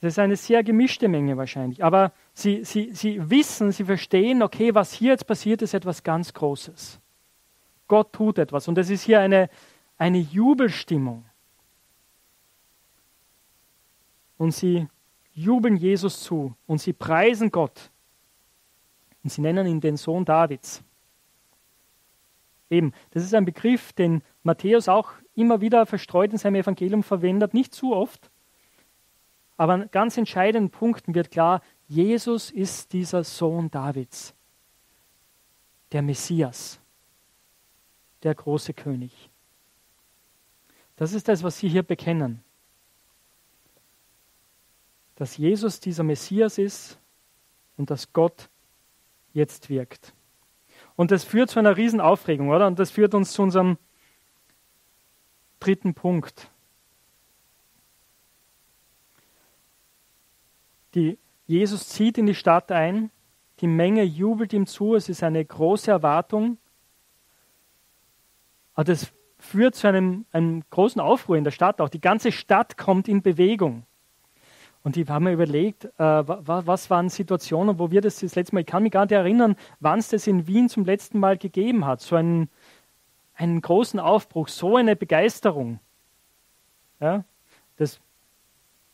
Das 0.00 0.12
ist 0.14 0.18
eine 0.20 0.36
sehr 0.36 0.62
gemischte 0.62 1.08
Menge 1.08 1.36
wahrscheinlich. 1.36 1.82
Aber 1.82 2.12
sie, 2.32 2.64
sie, 2.64 2.92
sie 2.92 3.30
wissen, 3.30 3.72
sie 3.72 3.84
verstehen, 3.84 4.42
okay, 4.42 4.74
was 4.74 4.92
hier 4.92 5.10
jetzt 5.10 5.26
passiert, 5.26 5.60
ist 5.60 5.74
etwas 5.74 6.04
ganz 6.04 6.32
Großes. 6.32 7.00
Gott 7.88 8.12
tut 8.12 8.38
etwas. 8.38 8.68
Und 8.68 8.78
es 8.78 8.90
ist 8.90 9.02
hier 9.02 9.20
eine, 9.20 9.50
eine 9.96 10.18
Jubelstimmung. 10.18 11.24
Und 14.36 14.52
sie 14.52 14.86
jubeln 15.32 15.76
Jesus 15.76 16.22
zu 16.22 16.54
und 16.66 16.80
sie 16.80 16.92
preisen 16.92 17.50
Gott. 17.50 17.90
Und 19.24 19.30
sie 19.30 19.40
nennen 19.40 19.66
ihn 19.66 19.80
den 19.80 19.96
Sohn 19.96 20.24
Davids. 20.24 20.84
Eben, 22.70 22.92
das 23.10 23.24
ist 23.24 23.34
ein 23.34 23.44
Begriff, 23.44 23.92
den 23.92 24.22
Matthäus 24.42 24.88
auch 24.88 25.12
immer 25.34 25.60
wieder 25.60 25.86
verstreut 25.86 26.32
in 26.32 26.38
seinem 26.38 26.56
Evangelium 26.56 27.02
verwendet, 27.02 27.54
nicht 27.54 27.74
zu 27.74 27.94
oft, 27.94 28.30
aber 29.58 29.74
an 29.74 29.90
ganz 29.90 30.16
entscheidenden 30.16 30.70
Punkten 30.70 31.14
wird 31.14 31.30
klar, 31.30 31.62
Jesus 31.88 32.50
ist 32.50 32.92
dieser 32.92 33.24
Sohn 33.24 33.70
Davids, 33.70 34.34
der 35.92 36.02
Messias, 36.02 36.80
der 38.22 38.34
große 38.34 38.74
König. 38.74 39.30
Das 40.96 41.12
ist 41.12 41.28
das, 41.28 41.42
was 41.42 41.58
sie 41.58 41.68
hier 41.68 41.82
bekennen. 41.82 42.42
Dass 45.14 45.36
Jesus 45.36 45.80
dieser 45.80 46.02
Messias 46.02 46.58
ist 46.58 46.98
und 47.76 47.90
dass 47.90 48.12
Gott 48.12 48.48
jetzt 49.32 49.68
wirkt. 49.68 50.12
Und 50.96 51.12
das 51.12 51.22
führt 51.22 51.50
zu 51.50 51.60
einer 51.60 51.76
Riesenaufregung, 51.76 52.48
oder? 52.50 52.66
Und 52.66 52.78
das 52.78 52.90
führt 52.90 53.14
uns 53.14 53.32
zu 53.32 53.42
unserem 53.42 53.78
dritten 55.60 55.94
Punkt. 55.94 56.50
Die, 60.94 61.18
Jesus 61.46 61.88
zieht 61.88 62.18
in 62.18 62.26
die 62.26 62.34
Stadt 62.34 62.72
ein, 62.72 63.10
die 63.60 63.66
Menge 63.66 64.02
jubelt 64.02 64.52
ihm 64.52 64.66
zu, 64.66 64.94
es 64.94 65.08
ist 65.08 65.22
eine 65.22 65.44
große 65.44 65.90
Erwartung 65.90 66.58
aber 68.78 68.84
das 68.84 69.12
führt 69.40 69.74
zu 69.74 69.88
einem, 69.88 70.24
einem 70.30 70.62
großen 70.70 71.00
Aufruhr 71.00 71.36
in 71.36 71.42
der 71.42 71.50
Stadt 71.50 71.80
auch. 71.80 71.88
Die 71.88 72.00
ganze 72.00 72.30
Stadt 72.30 72.78
kommt 72.78 73.08
in 73.08 73.22
Bewegung. 73.22 73.82
Und 74.84 74.94
die 74.94 75.04
haben 75.04 75.24
mir 75.24 75.32
überlegt, 75.32 75.86
äh, 75.86 75.88
was 75.98 76.88
waren 76.88 77.08
Situationen, 77.08 77.80
wo 77.80 77.90
wir 77.90 78.00
das 78.00 78.20
das 78.20 78.36
letzte 78.36 78.54
Mal, 78.54 78.60
ich 78.60 78.68
kann 78.68 78.84
mich 78.84 78.92
gar 78.92 79.04
nicht 79.04 79.10
erinnern, 79.10 79.56
wann 79.80 79.98
es 79.98 80.10
das 80.10 80.28
in 80.28 80.46
Wien 80.46 80.68
zum 80.68 80.84
letzten 80.84 81.18
Mal 81.18 81.36
gegeben 81.36 81.86
hat. 81.86 82.02
So 82.02 82.14
einen, 82.14 82.50
einen 83.34 83.60
großen 83.62 83.98
Aufbruch, 83.98 84.46
so 84.46 84.76
eine 84.76 84.94
Begeisterung. 84.94 85.80
Ja, 87.00 87.24
das, 87.78 87.98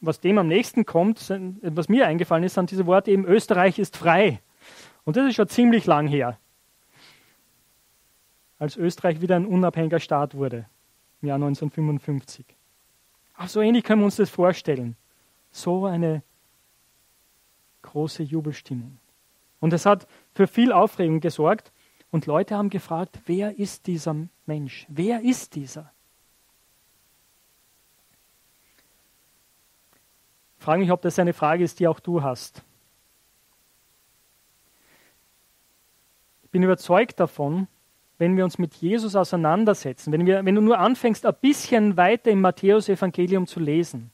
was 0.01 0.19
dem 0.19 0.39
am 0.39 0.49
nächsten 0.49 0.87
kommt, 0.87 1.31
was 1.61 1.91
mir 1.91 2.07
eingefallen 2.07 2.45
ist, 2.45 2.55
sind 2.55 2.71
diese 2.71 2.87
Worte 2.87 3.11
eben, 3.11 3.27
Österreich 3.27 3.79
ist 3.79 3.99
frei. 3.99 4.41
Und 5.05 5.19
das 5.19 5.27
ist 5.27 5.35
schon 5.35 5.49
ziemlich 5.49 5.85
lang 5.85 6.07
her, 6.07 6.39
als 8.65 8.77
Österreich 8.79 9.21
wieder 9.21 9.37
ein 9.37 9.45
unabhängiger 9.45 10.01
Staat 10.01 10.35
wurde, 10.35 10.65
im 11.21 11.29
Jahr 11.29 11.37
1955. 11.37 12.47
Auch 13.37 13.47
so 13.47 13.61
ähnlich 13.61 13.85
können 13.85 14.01
wir 14.01 14.07
uns 14.07 14.17
das 14.17 14.31
vorstellen. 14.31 14.97
So 15.53 15.85
eine 15.85 16.23
große 17.83 18.23
Jubelstimmung. 18.23 18.97
Und 19.61 19.75
es 19.75 19.85
hat 19.85 20.09
für 20.33 20.47
viel 20.47 20.73
Aufregung 20.73 21.21
gesorgt. 21.21 21.73
Und 22.11 22.25
Leute 22.25 22.57
haben 22.57 22.71
gefragt, 22.71 23.19
wer 23.27 23.59
ist 23.59 23.87
dieser 23.87 24.17
Mensch? 24.47 24.87
Wer 24.89 25.21
ist 25.21 25.55
dieser? 25.55 25.93
Ich 30.57 30.65
frage 30.65 30.81
mich, 30.81 30.91
ob 30.91 31.03
das 31.03 31.19
eine 31.19 31.35
Frage 31.35 31.65
ist, 31.65 31.81
die 31.81 31.87
auch 31.87 32.01
du 32.01 32.23
hast. 32.23 32.63
Ich 36.45 36.51
bin 36.51 36.63
überzeugt 36.63 37.21
davon, 37.21 37.69
wenn 38.19 38.37
wir 38.37 38.45
uns 38.45 38.59
mit 38.59 38.75
Jesus 38.75 39.17
auseinandersetzen, 39.17 40.13
wenn, 40.13 40.27
wir, 40.27 40.45
wenn 40.45 40.55
du 40.55 40.61
nur 40.61 40.79
anfängst, 40.79 41.27
ein 41.27 41.35
bisschen 41.41 41.97
weiter 41.97 42.31
im 42.31 42.41
Matthäusevangelium 42.41 43.47
zu 43.47 43.61
lesen, 43.61 44.11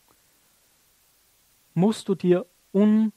musst 1.75 2.09
du 2.09 2.15
dir 2.15 2.47
un, 2.73 3.13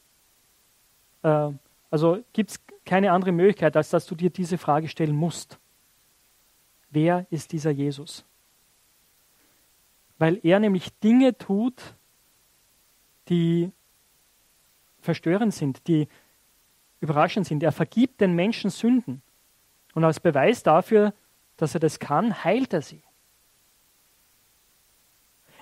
äh, 1.24 1.50
also 1.90 2.24
gibt 2.34 2.52
es 2.52 2.60
keine 2.86 3.12
andere 3.12 3.32
Möglichkeit, 3.32 3.78
als 3.78 3.90
dass 3.90 4.06
du 4.06 4.16
dir 4.16 4.30
diese 4.30 4.58
Frage 4.58 4.88
stellen 4.88 5.16
musst. 5.16 5.58
Wer 6.90 7.26
ist 7.30 7.52
dieser 7.54 7.72
Jesus? 7.72 8.26
Weil 10.18 10.40
er 10.44 10.60
nämlich 10.60 10.94
Dinge 11.00 11.38
tut, 11.38 11.96
die 13.30 13.72
verstörend 15.02 15.54
sind, 15.54 15.88
die 15.88 16.08
überraschend 17.00 17.48
sind. 17.48 17.64
Er 17.64 17.72
vergibt 17.72 18.22
den 18.22 18.34
Menschen 18.34 18.70
Sünden. 18.70 19.22
Und 19.94 20.04
als 20.04 20.20
Beweis 20.20 20.64
dafür, 20.64 21.14
dass 21.58 21.74
er 21.74 21.80
das 21.80 22.00
kann, 22.00 22.44
heilt 22.44 22.74
er 22.74 22.82
sie. 22.82 23.04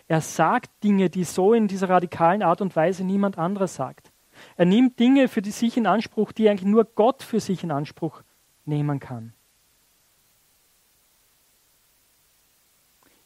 Er 0.07 0.21
sagt 0.21 0.83
Dinge, 0.83 1.09
die 1.09 1.23
so 1.23 1.53
in 1.53 1.67
dieser 1.67 1.89
radikalen 1.89 2.43
Art 2.43 2.61
und 2.61 2.75
Weise 2.75 3.03
niemand 3.03 3.37
anderes 3.37 3.75
sagt. 3.75 4.11
Er 4.55 4.65
nimmt 4.65 4.99
Dinge 4.99 5.27
für 5.27 5.41
die 5.41 5.51
sich 5.51 5.77
in 5.77 5.85
Anspruch, 5.85 6.31
die 6.31 6.49
eigentlich 6.49 6.67
nur 6.67 6.85
Gott 6.85 7.23
für 7.23 7.39
sich 7.39 7.63
in 7.63 7.71
Anspruch 7.71 8.23
nehmen 8.65 8.99
kann. 8.99 9.33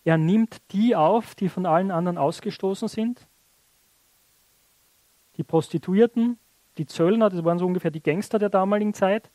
Er 0.04 0.18
nimmt 0.18 0.62
die 0.72 0.96
auf, 0.96 1.34
die 1.34 1.50
von 1.50 1.66
allen 1.66 1.92
anderen 1.92 2.18
ausgestoßen 2.18 2.88
sind 2.88 3.28
die 5.38 5.44
Prostituierten, 5.44 6.40
die 6.78 6.86
Zöllner, 6.86 7.30
das 7.30 7.44
waren 7.44 7.60
so 7.60 7.66
ungefähr 7.66 7.92
die 7.92 8.04
Gangster 8.04 8.40
der 8.40 8.50
damaligen 8.50 8.94
Zeit, 8.94 9.30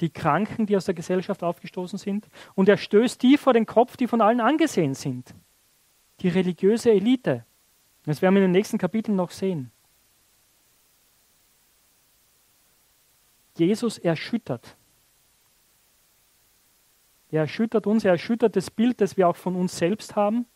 die 0.00 0.10
Kranken, 0.10 0.66
die 0.66 0.76
aus 0.76 0.84
der 0.84 0.94
Gesellschaft 0.94 1.42
aufgestoßen 1.42 1.98
sind, 1.98 2.28
und 2.54 2.68
er 2.68 2.76
stößt 2.76 3.22
die 3.22 3.36
vor 3.36 3.52
den 3.52 3.66
Kopf, 3.66 3.96
die 3.96 4.06
von 4.06 4.20
allen 4.20 4.40
angesehen 4.40 4.94
sind, 4.94 5.34
die 6.20 6.28
religiöse 6.28 6.90
Elite. 6.90 7.44
Das 8.04 8.22
werden 8.22 8.34
wir 8.34 8.42
in 8.42 8.48
den 8.48 8.52
nächsten 8.52 8.78
Kapiteln 8.78 9.16
noch 9.16 9.30
sehen. 9.30 9.70
Jesus 13.56 13.98
erschüttert. 13.98 14.76
Er 17.30 17.42
erschüttert 17.42 17.86
uns, 17.86 18.04
er 18.04 18.12
erschüttert 18.12 18.56
das 18.56 18.70
Bild, 18.70 19.00
das 19.00 19.16
wir 19.16 19.28
auch 19.28 19.36
von 19.36 19.56
uns 19.56 19.76
selbst 19.76 20.16
haben 20.16 20.46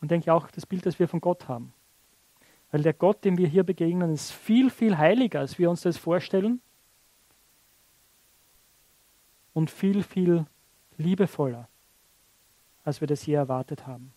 und 0.00 0.10
denke 0.10 0.32
auch 0.32 0.50
das 0.50 0.66
Bild, 0.66 0.84
das 0.84 0.98
wir 0.98 1.08
von 1.08 1.20
Gott 1.20 1.48
haben. 1.48 1.72
Weil 2.72 2.82
der 2.82 2.92
Gott, 2.92 3.24
dem 3.24 3.38
wir 3.38 3.46
hier 3.46 3.62
begegnen, 3.62 4.12
ist 4.12 4.32
viel, 4.32 4.68
viel 4.68 4.98
heiliger, 4.98 5.40
als 5.40 5.58
wir 5.58 5.70
uns 5.70 5.82
das 5.82 5.96
vorstellen 5.96 6.60
und 9.56 9.70
viel, 9.70 10.02
viel 10.02 10.44
liebevoller, 10.98 11.66
als 12.84 13.00
wir 13.00 13.08
das 13.08 13.24
je 13.24 13.32
erwartet 13.32 13.86
haben. 13.86 14.12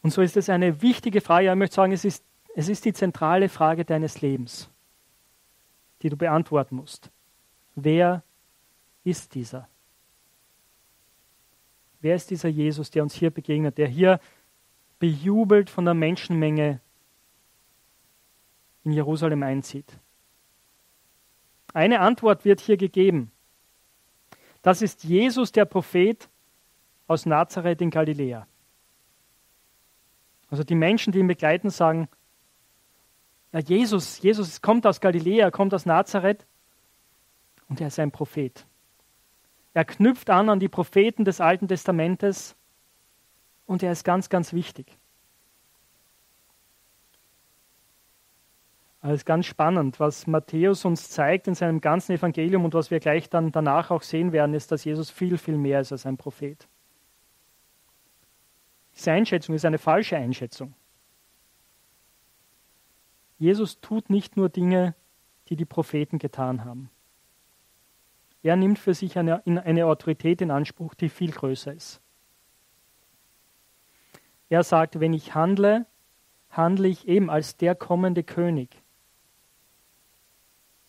Und 0.00 0.12
so 0.12 0.22
ist 0.22 0.36
es 0.36 0.48
eine 0.48 0.80
wichtige 0.80 1.20
Frage. 1.20 1.50
Ich 1.50 1.56
möchte 1.56 1.74
sagen, 1.74 1.90
es 1.90 2.04
ist, 2.04 2.22
es 2.54 2.68
ist 2.68 2.84
die 2.84 2.92
zentrale 2.92 3.48
Frage 3.48 3.84
deines 3.84 4.20
Lebens, 4.20 4.70
die 6.02 6.08
du 6.08 6.16
beantworten 6.16 6.76
musst. 6.76 7.10
Wer 7.74 8.22
ist 9.02 9.34
dieser? 9.34 9.66
Wer 12.00 12.14
ist 12.14 12.30
dieser 12.30 12.48
Jesus, 12.48 12.92
der 12.92 13.02
uns 13.02 13.12
hier 13.12 13.32
begegnet, 13.32 13.76
der 13.76 13.88
hier 13.88 14.20
bejubelt 15.00 15.68
von 15.68 15.84
der 15.84 15.94
Menschenmenge 15.94 16.78
in 18.84 18.92
Jerusalem 18.92 19.42
einzieht? 19.42 19.98
Eine 21.74 22.00
Antwort 22.00 22.44
wird 22.44 22.60
hier 22.60 22.76
gegeben. 22.76 23.30
Das 24.62 24.82
ist 24.82 25.04
Jesus, 25.04 25.52
der 25.52 25.64
Prophet 25.64 26.28
aus 27.06 27.26
Nazareth 27.26 27.80
in 27.80 27.90
Galiläa. 27.90 28.46
Also 30.50 30.64
die 30.64 30.74
Menschen, 30.74 31.12
die 31.12 31.18
ihn 31.18 31.26
begleiten, 31.26 31.70
sagen, 31.70 32.08
ja, 33.52 33.60
Jesus, 33.60 34.20
Jesus 34.20 34.60
kommt 34.60 34.86
aus 34.86 35.00
Galiläa, 35.00 35.50
kommt 35.50 35.72
aus 35.74 35.86
Nazareth 35.86 36.46
und 37.68 37.80
er 37.80 37.88
ist 37.88 37.98
ein 37.98 38.10
Prophet. 38.10 38.66
Er 39.74 39.84
knüpft 39.84 40.30
an 40.30 40.48
an 40.48 40.60
die 40.60 40.68
Propheten 40.68 41.24
des 41.24 41.40
Alten 41.40 41.68
Testamentes 41.68 42.56
und 43.66 43.82
er 43.82 43.92
ist 43.92 44.04
ganz, 44.04 44.28
ganz 44.28 44.52
wichtig. 44.52 44.98
Es 49.00 49.12
ist 49.12 49.26
ganz 49.26 49.46
spannend, 49.46 50.00
was 50.00 50.26
Matthäus 50.26 50.84
uns 50.84 51.08
zeigt 51.08 51.46
in 51.46 51.54
seinem 51.54 51.80
ganzen 51.80 52.12
Evangelium 52.12 52.64
und 52.64 52.74
was 52.74 52.90
wir 52.90 52.98
gleich 52.98 53.30
dann 53.30 53.52
danach 53.52 53.90
auch 53.90 54.02
sehen 54.02 54.32
werden, 54.32 54.54
ist, 54.54 54.72
dass 54.72 54.84
Jesus 54.84 55.10
viel, 55.10 55.38
viel 55.38 55.56
mehr 55.56 55.80
ist 55.80 55.92
als 55.92 56.04
ein 56.04 56.16
Prophet. 56.16 56.66
Diese 58.96 59.12
Einschätzung 59.12 59.54
ist 59.54 59.64
eine 59.64 59.78
falsche 59.78 60.16
Einschätzung. 60.16 60.74
Jesus 63.38 63.80
tut 63.80 64.10
nicht 64.10 64.36
nur 64.36 64.48
Dinge, 64.48 64.96
die 65.48 65.54
die 65.54 65.64
Propheten 65.64 66.18
getan 66.18 66.64
haben. 66.64 66.90
Er 68.42 68.56
nimmt 68.56 68.80
für 68.80 68.94
sich 68.94 69.16
eine, 69.16 69.46
eine 69.46 69.86
Autorität 69.86 70.40
in 70.40 70.50
Anspruch, 70.50 70.94
die 70.94 71.08
viel 71.08 71.30
größer 71.30 71.72
ist. 71.72 72.00
Er 74.48 74.64
sagt, 74.64 74.98
wenn 74.98 75.12
ich 75.12 75.36
handle, 75.36 75.86
handle 76.50 76.88
ich 76.88 77.06
eben 77.06 77.30
als 77.30 77.56
der 77.56 77.76
kommende 77.76 78.24
König. 78.24 78.82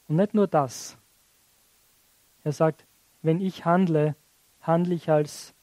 Und 0.09 0.15
nicht 0.17 0.33
nur 0.33 0.47
das. 0.47 0.97
Er 2.43 2.51
sagt, 2.51 2.85
wenn 3.21 3.39
ich 3.39 3.63
handle, 3.63 4.15
handle 4.59 4.95
ich 4.95 5.09
als 5.09 5.53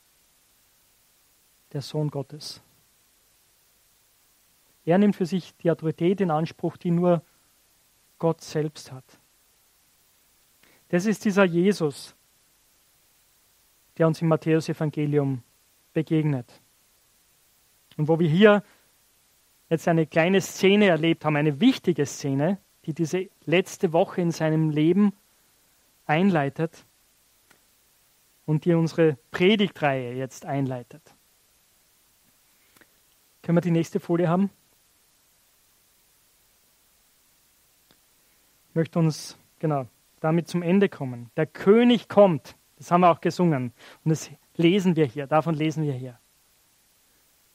der 1.72 1.82
Sohn 1.82 2.10
Gottes. 2.10 2.62
Er 4.84 4.98
nimmt 4.98 5.16
für 5.16 5.26
sich 5.26 5.54
die 5.56 5.70
Autorität 5.70 6.20
in 6.20 6.30
Anspruch, 6.30 6.76
die 6.76 6.92
nur 6.92 7.22
Gott 8.18 8.40
selbst 8.40 8.92
hat. 8.92 9.04
Das 10.90 11.06
ist 11.06 11.24
dieser 11.24 11.44
Jesus, 11.44 12.14
der 13.98 14.06
uns 14.06 14.22
im 14.22 14.28
Matthäusevangelium 14.28 15.42
begegnet. 15.92 16.62
Und 17.96 18.06
wo 18.06 18.20
wir 18.20 18.28
hier 18.28 18.62
jetzt 19.68 19.88
eine 19.88 20.06
kleine 20.06 20.40
Szene 20.40 20.86
erlebt 20.86 21.24
haben, 21.24 21.34
eine 21.34 21.58
wichtige 21.58 22.06
Szene, 22.06 22.58
die 22.86 22.94
diese 22.94 23.28
letzte 23.44 23.92
Woche 23.92 24.20
in 24.20 24.30
seinem 24.30 24.70
Leben 24.70 25.12
einleitet 26.06 26.84
und 28.46 28.64
die 28.64 28.74
unsere 28.74 29.18
Predigtreihe 29.32 30.14
jetzt 30.14 30.46
einleitet. 30.46 31.02
Können 33.42 33.56
wir 33.56 33.62
die 33.62 33.70
nächste 33.72 34.00
Folie 34.00 34.28
haben? 34.28 34.50
Ich 38.68 38.74
möchte 38.74 38.98
uns, 38.98 39.36
genau, 39.58 39.86
damit 40.20 40.48
zum 40.48 40.62
Ende 40.62 40.88
kommen. 40.88 41.30
Der 41.36 41.46
König 41.46 42.08
kommt. 42.08 42.56
Das 42.76 42.90
haben 42.90 43.00
wir 43.00 43.10
auch 43.10 43.20
gesungen. 43.20 43.72
Und 44.04 44.10
das 44.10 44.30
lesen 44.56 44.96
wir 44.96 45.06
hier. 45.06 45.26
Davon 45.26 45.54
lesen 45.54 45.84
wir 45.84 45.94
hier. 45.94 46.18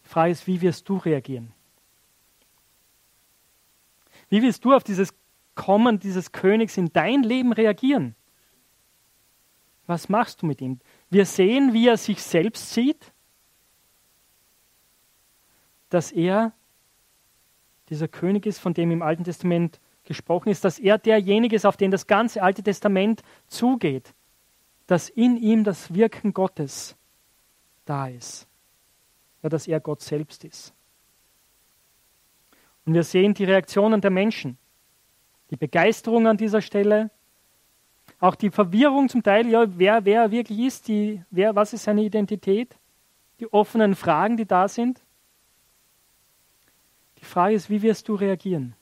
Frage 0.04 0.32
ist, 0.32 0.48
wie 0.48 0.62
wirst 0.62 0.90
du 0.90 0.98
reagieren? 0.98 1.54
Wie 4.30 4.42
wirst 4.42 4.66
du 4.66 4.74
auf 4.74 4.84
dieses 4.84 5.14
Kommen 5.56 6.00
dieses 6.00 6.32
Königs 6.32 6.78
in 6.78 6.92
dein 6.94 7.24
Leben 7.24 7.54
reagieren? 7.54 8.16
Was 9.88 10.10
machst 10.10 10.42
du 10.42 10.46
mit 10.46 10.62
ihm? 10.62 10.80
Wir 11.10 11.26
sehen, 11.26 11.74
wie 11.74 11.88
er 11.88 11.98
sich 11.98 12.22
selbst 12.24 12.74
sieht, 12.74 13.12
dass 15.90 16.12
er 16.12 16.54
dieser 17.90 18.08
König 18.08 18.46
ist, 18.46 18.60
von 18.60 18.74
dem 18.74 18.92
im 18.92 19.02
Alten 19.02 19.26
Testament 19.26 19.82
gesprochen 20.06 20.50
ist, 20.50 20.64
dass 20.64 20.80
er 20.80 20.98
derjenige 20.98 21.56
ist, 21.56 21.66
auf 21.66 21.78
den 21.78 21.92
das 21.92 22.08
ganze 22.08 22.42
Alte 22.42 22.64
Testament 22.64 23.22
zugeht, 23.48 24.14
dass 24.88 25.10
in 25.10 25.38
ihm 25.38 25.64
das 25.64 25.94
Wirken 25.94 26.34
Gottes 26.34 26.96
da 27.86 28.08
ist, 28.08 28.48
ja, 29.44 29.50
dass 29.50 29.68
er 29.68 29.80
Gott 29.80 30.02
selbst 30.02 30.44
ist. 30.44 30.74
Und 32.86 32.94
wir 32.94 33.04
sehen 33.04 33.34
die 33.34 33.44
Reaktionen 33.44 34.02
der 34.02 34.12
Menschen, 34.12 34.58
die 35.52 35.58
Begeisterung 35.58 36.28
an 36.28 36.38
dieser 36.38 36.62
Stelle, 36.62 37.12
auch 38.20 38.36
die 38.36 38.50
Verwirrung 38.50 39.10
zum 39.10 39.22
Teil, 39.22 39.48
ja, 39.48 39.66
wer 39.78 40.06
wer 40.06 40.32
wirklich 40.32 40.60
ist, 40.60 40.88
die, 40.88 41.22
wer, 41.30 41.56
was 41.56 41.74
ist 41.74 41.84
seine 41.84 42.04
Identität, 42.04 42.76
die 43.40 43.52
offenen 43.52 43.96
Fragen, 43.96 44.38
die 44.38 44.46
da 44.46 44.68
sind. 44.68 45.02
Die 47.20 47.26
Frage 47.26 47.56
ist, 47.56 47.70
wie 47.70 47.82
wirst 47.82 48.08
du 48.08 48.16
reagieren 48.16 48.76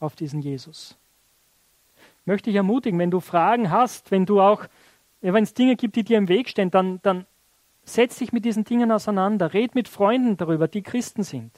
auf 0.00 0.16
diesen 0.16 0.40
Jesus? 0.40 0.96
Ich 2.20 2.26
möchte 2.26 2.50
dich 2.50 2.56
ermutigen, 2.56 2.98
wenn 2.98 3.10
du 3.10 3.20
Fragen 3.20 3.70
hast, 3.70 4.10
wenn 4.10 4.26
du 4.26 4.40
auch, 4.40 4.66
wenn 5.20 5.44
es 5.44 5.54
Dinge 5.54 5.76
gibt, 5.76 5.96
die 5.96 6.04
dir 6.04 6.18
im 6.18 6.28
Weg 6.28 6.48
stehen, 6.48 6.70
dann, 6.70 7.00
dann 7.02 7.26
setz 7.84 8.18
dich 8.18 8.32
mit 8.32 8.44
diesen 8.44 8.64
Dingen 8.64 8.92
auseinander, 8.92 9.54
red 9.54 9.74
mit 9.74 9.88
Freunden 9.88 10.36
darüber, 10.36 10.68
die 10.68 10.82
Christen 10.82 11.22
sind. 11.22 11.52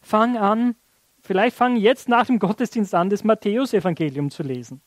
Fang 0.00 0.36
an, 0.36 0.76
vielleicht 1.24 1.56
fang 1.56 1.76
jetzt 1.76 2.08
nach 2.08 2.26
dem 2.26 2.38
Gottesdienst 2.38 2.94
an, 2.94 3.10
das 3.10 3.24
Matthäusevangelium 3.24 4.30
zu 4.30 4.42
lesen. 4.42 4.80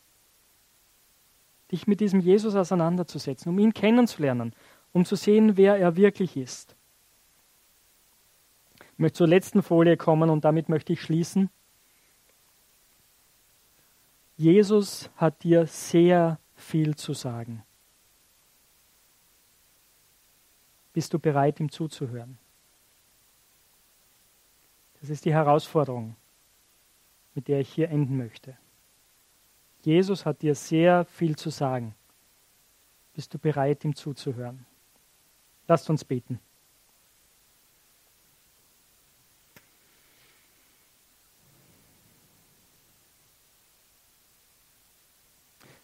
Dich 1.71 1.88
mit 1.88 2.00
diesem 2.00 2.21
Jesus 2.21 2.56
auseinanderzusetzen, 2.56 3.52
um 3.52 3.60
ihn 3.60 3.73
kennenzulernen, 3.73 4.54
um 4.93 5.04
zu 5.04 5.15
sehen, 5.15 5.58
wer 5.58 5.78
er 5.78 5.97
wirklich 5.97 6.38
ist. 6.38 6.76
Ich 8.93 9.00
möchte 9.00 9.17
zur 9.17 9.28
letzten 9.28 9.62
Folie 9.62 9.97
kommen 9.97 10.30
und 10.30 10.45
damit 10.45 10.69
möchte 10.69 10.93
ich 10.93 11.02
schließen. 11.02 11.50
Jesus 14.38 15.10
hat 15.17 15.43
dir 15.43 15.65
sehr 15.65 16.39
viel 16.56 16.95
zu 16.95 17.13
sagen. 17.13 17.63
Bist 20.93 21.13
du 21.13 21.19
bereit, 21.19 21.60
ihm 21.60 21.71
zuzuhören? 21.71 22.38
Das 25.00 25.12
ist 25.12 25.26
die 25.26 25.34
Herausforderung, 25.34 26.15
mit 27.38 27.47
der 27.47 27.60
ich 27.60 27.71
hier 27.71 27.91
enden 27.91 28.17
möchte. 28.17 28.58
Jesus 29.84 30.26
hat 30.26 30.41
dir 30.41 30.56
sehr 30.56 31.06
viel 31.06 31.36
zu 31.36 31.52
sagen. 31.52 31.93
Bist 33.13 33.32
du 33.32 33.38
bereit, 33.38 33.86
ihm 33.86 33.95
zuzuhören? 33.95 34.65
Lasst 35.67 35.88
uns 35.91 36.04
beten. 36.04 36.39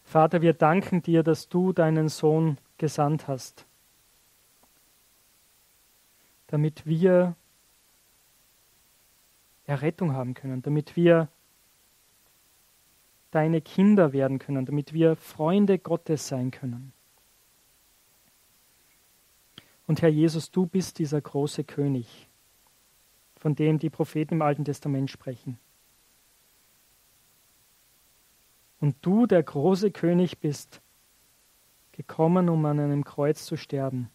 Vater, 0.02 0.42
wir 0.42 0.54
danken 0.54 1.02
dir, 1.02 1.22
dass 1.22 1.48
du 1.48 1.72
deinen 1.72 2.08
Sohn 2.08 2.58
gesandt 2.78 3.28
hast, 3.28 3.64
damit 6.48 6.84
wir 6.84 7.36
Errettung 9.66 10.14
haben 10.14 10.34
können, 10.34 10.60
damit 10.60 10.96
wir 10.96 11.28
deine 13.34 13.60
Kinder 13.60 14.12
werden 14.12 14.38
können, 14.38 14.64
damit 14.64 14.92
wir 14.92 15.16
Freunde 15.16 15.78
Gottes 15.78 16.28
sein 16.28 16.50
können. 16.50 16.92
Und 19.86 20.02
Herr 20.02 20.08
Jesus, 20.08 20.50
du 20.50 20.66
bist 20.66 20.98
dieser 20.98 21.20
große 21.20 21.64
König, 21.64 22.28
von 23.36 23.54
dem 23.54 23.78
die 23.78 23.90
Propheten 23.90 24.34
im 24.34 24.42
Alten 24.42 24.64
Testament 24.64 25.10
sprechen. 25.10 25.58
Und 28.80 28.96
du, 29.02 29.26
der 29.26 29.42
große 29.42 29.90
König, 29.90 30.38
bist 30.38 30.80
gekommen, 31.92 32.48
um 32.48 32.64
an 32.66 32.80
einem 32.80 33.04
Kreuz 33.04 33.44
zu 33.44 33.56
sterben. 33.56 34.10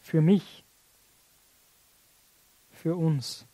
Für 0.00 0.20
mich, 0.20 0.64
für 2.70 2.96
uns. 2.96 3.46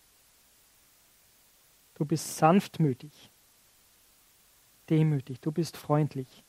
Du 1.95 2.05
bist 2.05 2.37
sanftmütig, 2.37 3.31
demütig, 4.91 5.41
du 5.41 5.53
bist 5.53 5.77
freundlich. 5.77 6.45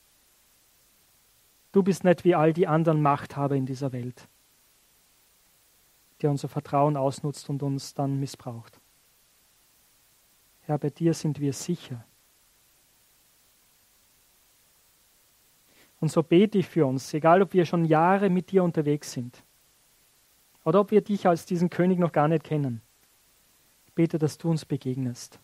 Du 1.72 1.82
bist 1.82 2.04
nicht 2.04 2.24
wie 2.24 2.34
all 2.34 2.52
die 2.52 2.66
anderen 2.66 3.02
Machthaber 3.02 3.54
in 3.54 3.66
dieser 3.66 3.92
Welt, 3.92 4.26
die 6.20 6.26
unser 6.26 6.48
Vertrauen 6.48 6.96
ausnutzt 6.96 7.48
und 7.50 7.62
uns 7.62 7.94
dann 7.94 8.18
missbraucht. 8.18 8.80
Herr, 10.62 10.78
bei 10.78 10.90
dir 10.90 11.14
sind 11.14 11.40
wir 11.40 11.52
sicher. 11.52 12.04
Und 16.00 16.10
so 16.10 16.22
bete 16.22 16.58
ich 16.58 16.68
für 16.68 16.86
uns, 16.86 17.12
egal 17.12 17.42
ob 17.42 17.52
wir 17.52 17.66
schon 17.66 17.84
Jahre 17.84 18.30
mit 18.30 18.50
dir 18.50 18.62
unterwegs 18.62 19.12
sind 19.12 19.42
oder 20.64 20.80
ob 20.80 20.90
wir 20.90 21.00
dich 21.00 21.26
als 21.26 21.44
diesen 21.44 21.70
König 21.70 21.98
noch 21.98 22.12
gar 22.12 22.28
nicht 22.28 22.44
kennen 22.44 22.82
bete, 23.98 24.16
dass 24.20 24.38
du 24.38 24.48
uns 24.48 24.64
begegnest, 24.64 25.40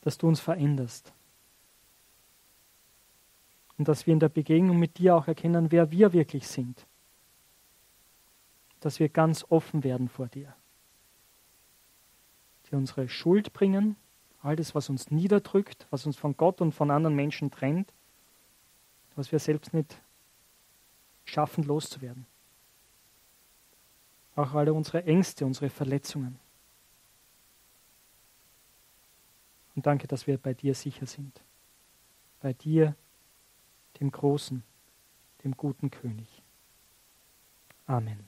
dass 0.00 0.18
du 0.18 0.28
uns 0.28 0.40
veränderst. 0.40 1.12
Und 3.76 3.88
dass 3.88 4.06
wir 4.06 4.12
in 4.12 4.20
der 4.20 4.28
Begegnung 4.28 4.78
mit 4.78 4.98
dir 4.98 5.14
auch 5.14 5.28
erkennen, 5.28 5.70
wer 5.70 5.90
wir 5.90 6.12
wirklich 6.12 6.48
sind, 6.48 6.86
dass 8.80 9.00
wir 9.00 9.08
ganz 9.08 9.44
offen 9.48 9.84
werden 9.84 10.08
vor 10.08 10.28
dir, 10.28 10.54
die 12.70 12.76
unsere 12.76 13.08
Schuld 13.08 13.52
bringen, 13.52 13.96
all 14.42 14.56
das, 14.56 14.74
was 14.74 14.88
uns 14.88 15.10
niederdrückt, 15.10 15.86
was 15.90 16.06
uns 16.06 16.16
von 16.16 16.36
Gott 16.36 16.60
und 16.60 16.72
von 16.72 16.90
anderen 16.90 17.16
Menschen 17.16 17.50
trennt, 17.50 17.92
was 19.16 19.32
wir 19.32 19.38
selbst 19.38 19.74
nicht 19.74 20.00
schaffen 21.24 21.64
loszuwerden. 21.64 22.26
Auch 24.36 24.54
alle 24.54 24.72
unsere 24.72 25.04
Ängste, 25.04 25.44
unsere 25.44 25.68
Verletzungen. 25.68 26.38
Und 29.78 29.86
danke, 29.86 30.08
dass 30.08 30.26
wir 30.26 30.38
bei 30.38 30.54
dir 30.54 30.74
sicher 30.74 31.06
sind. 31.06 31.40
Bei 32.40 32.52
dir, 32.52 32.96
dem 34.00 34.10
großen, 34.10 34.64
dem 35.44 35.56
guten 35.56 35.92
König. 35.92 36.42
Amen. 37.86 38.27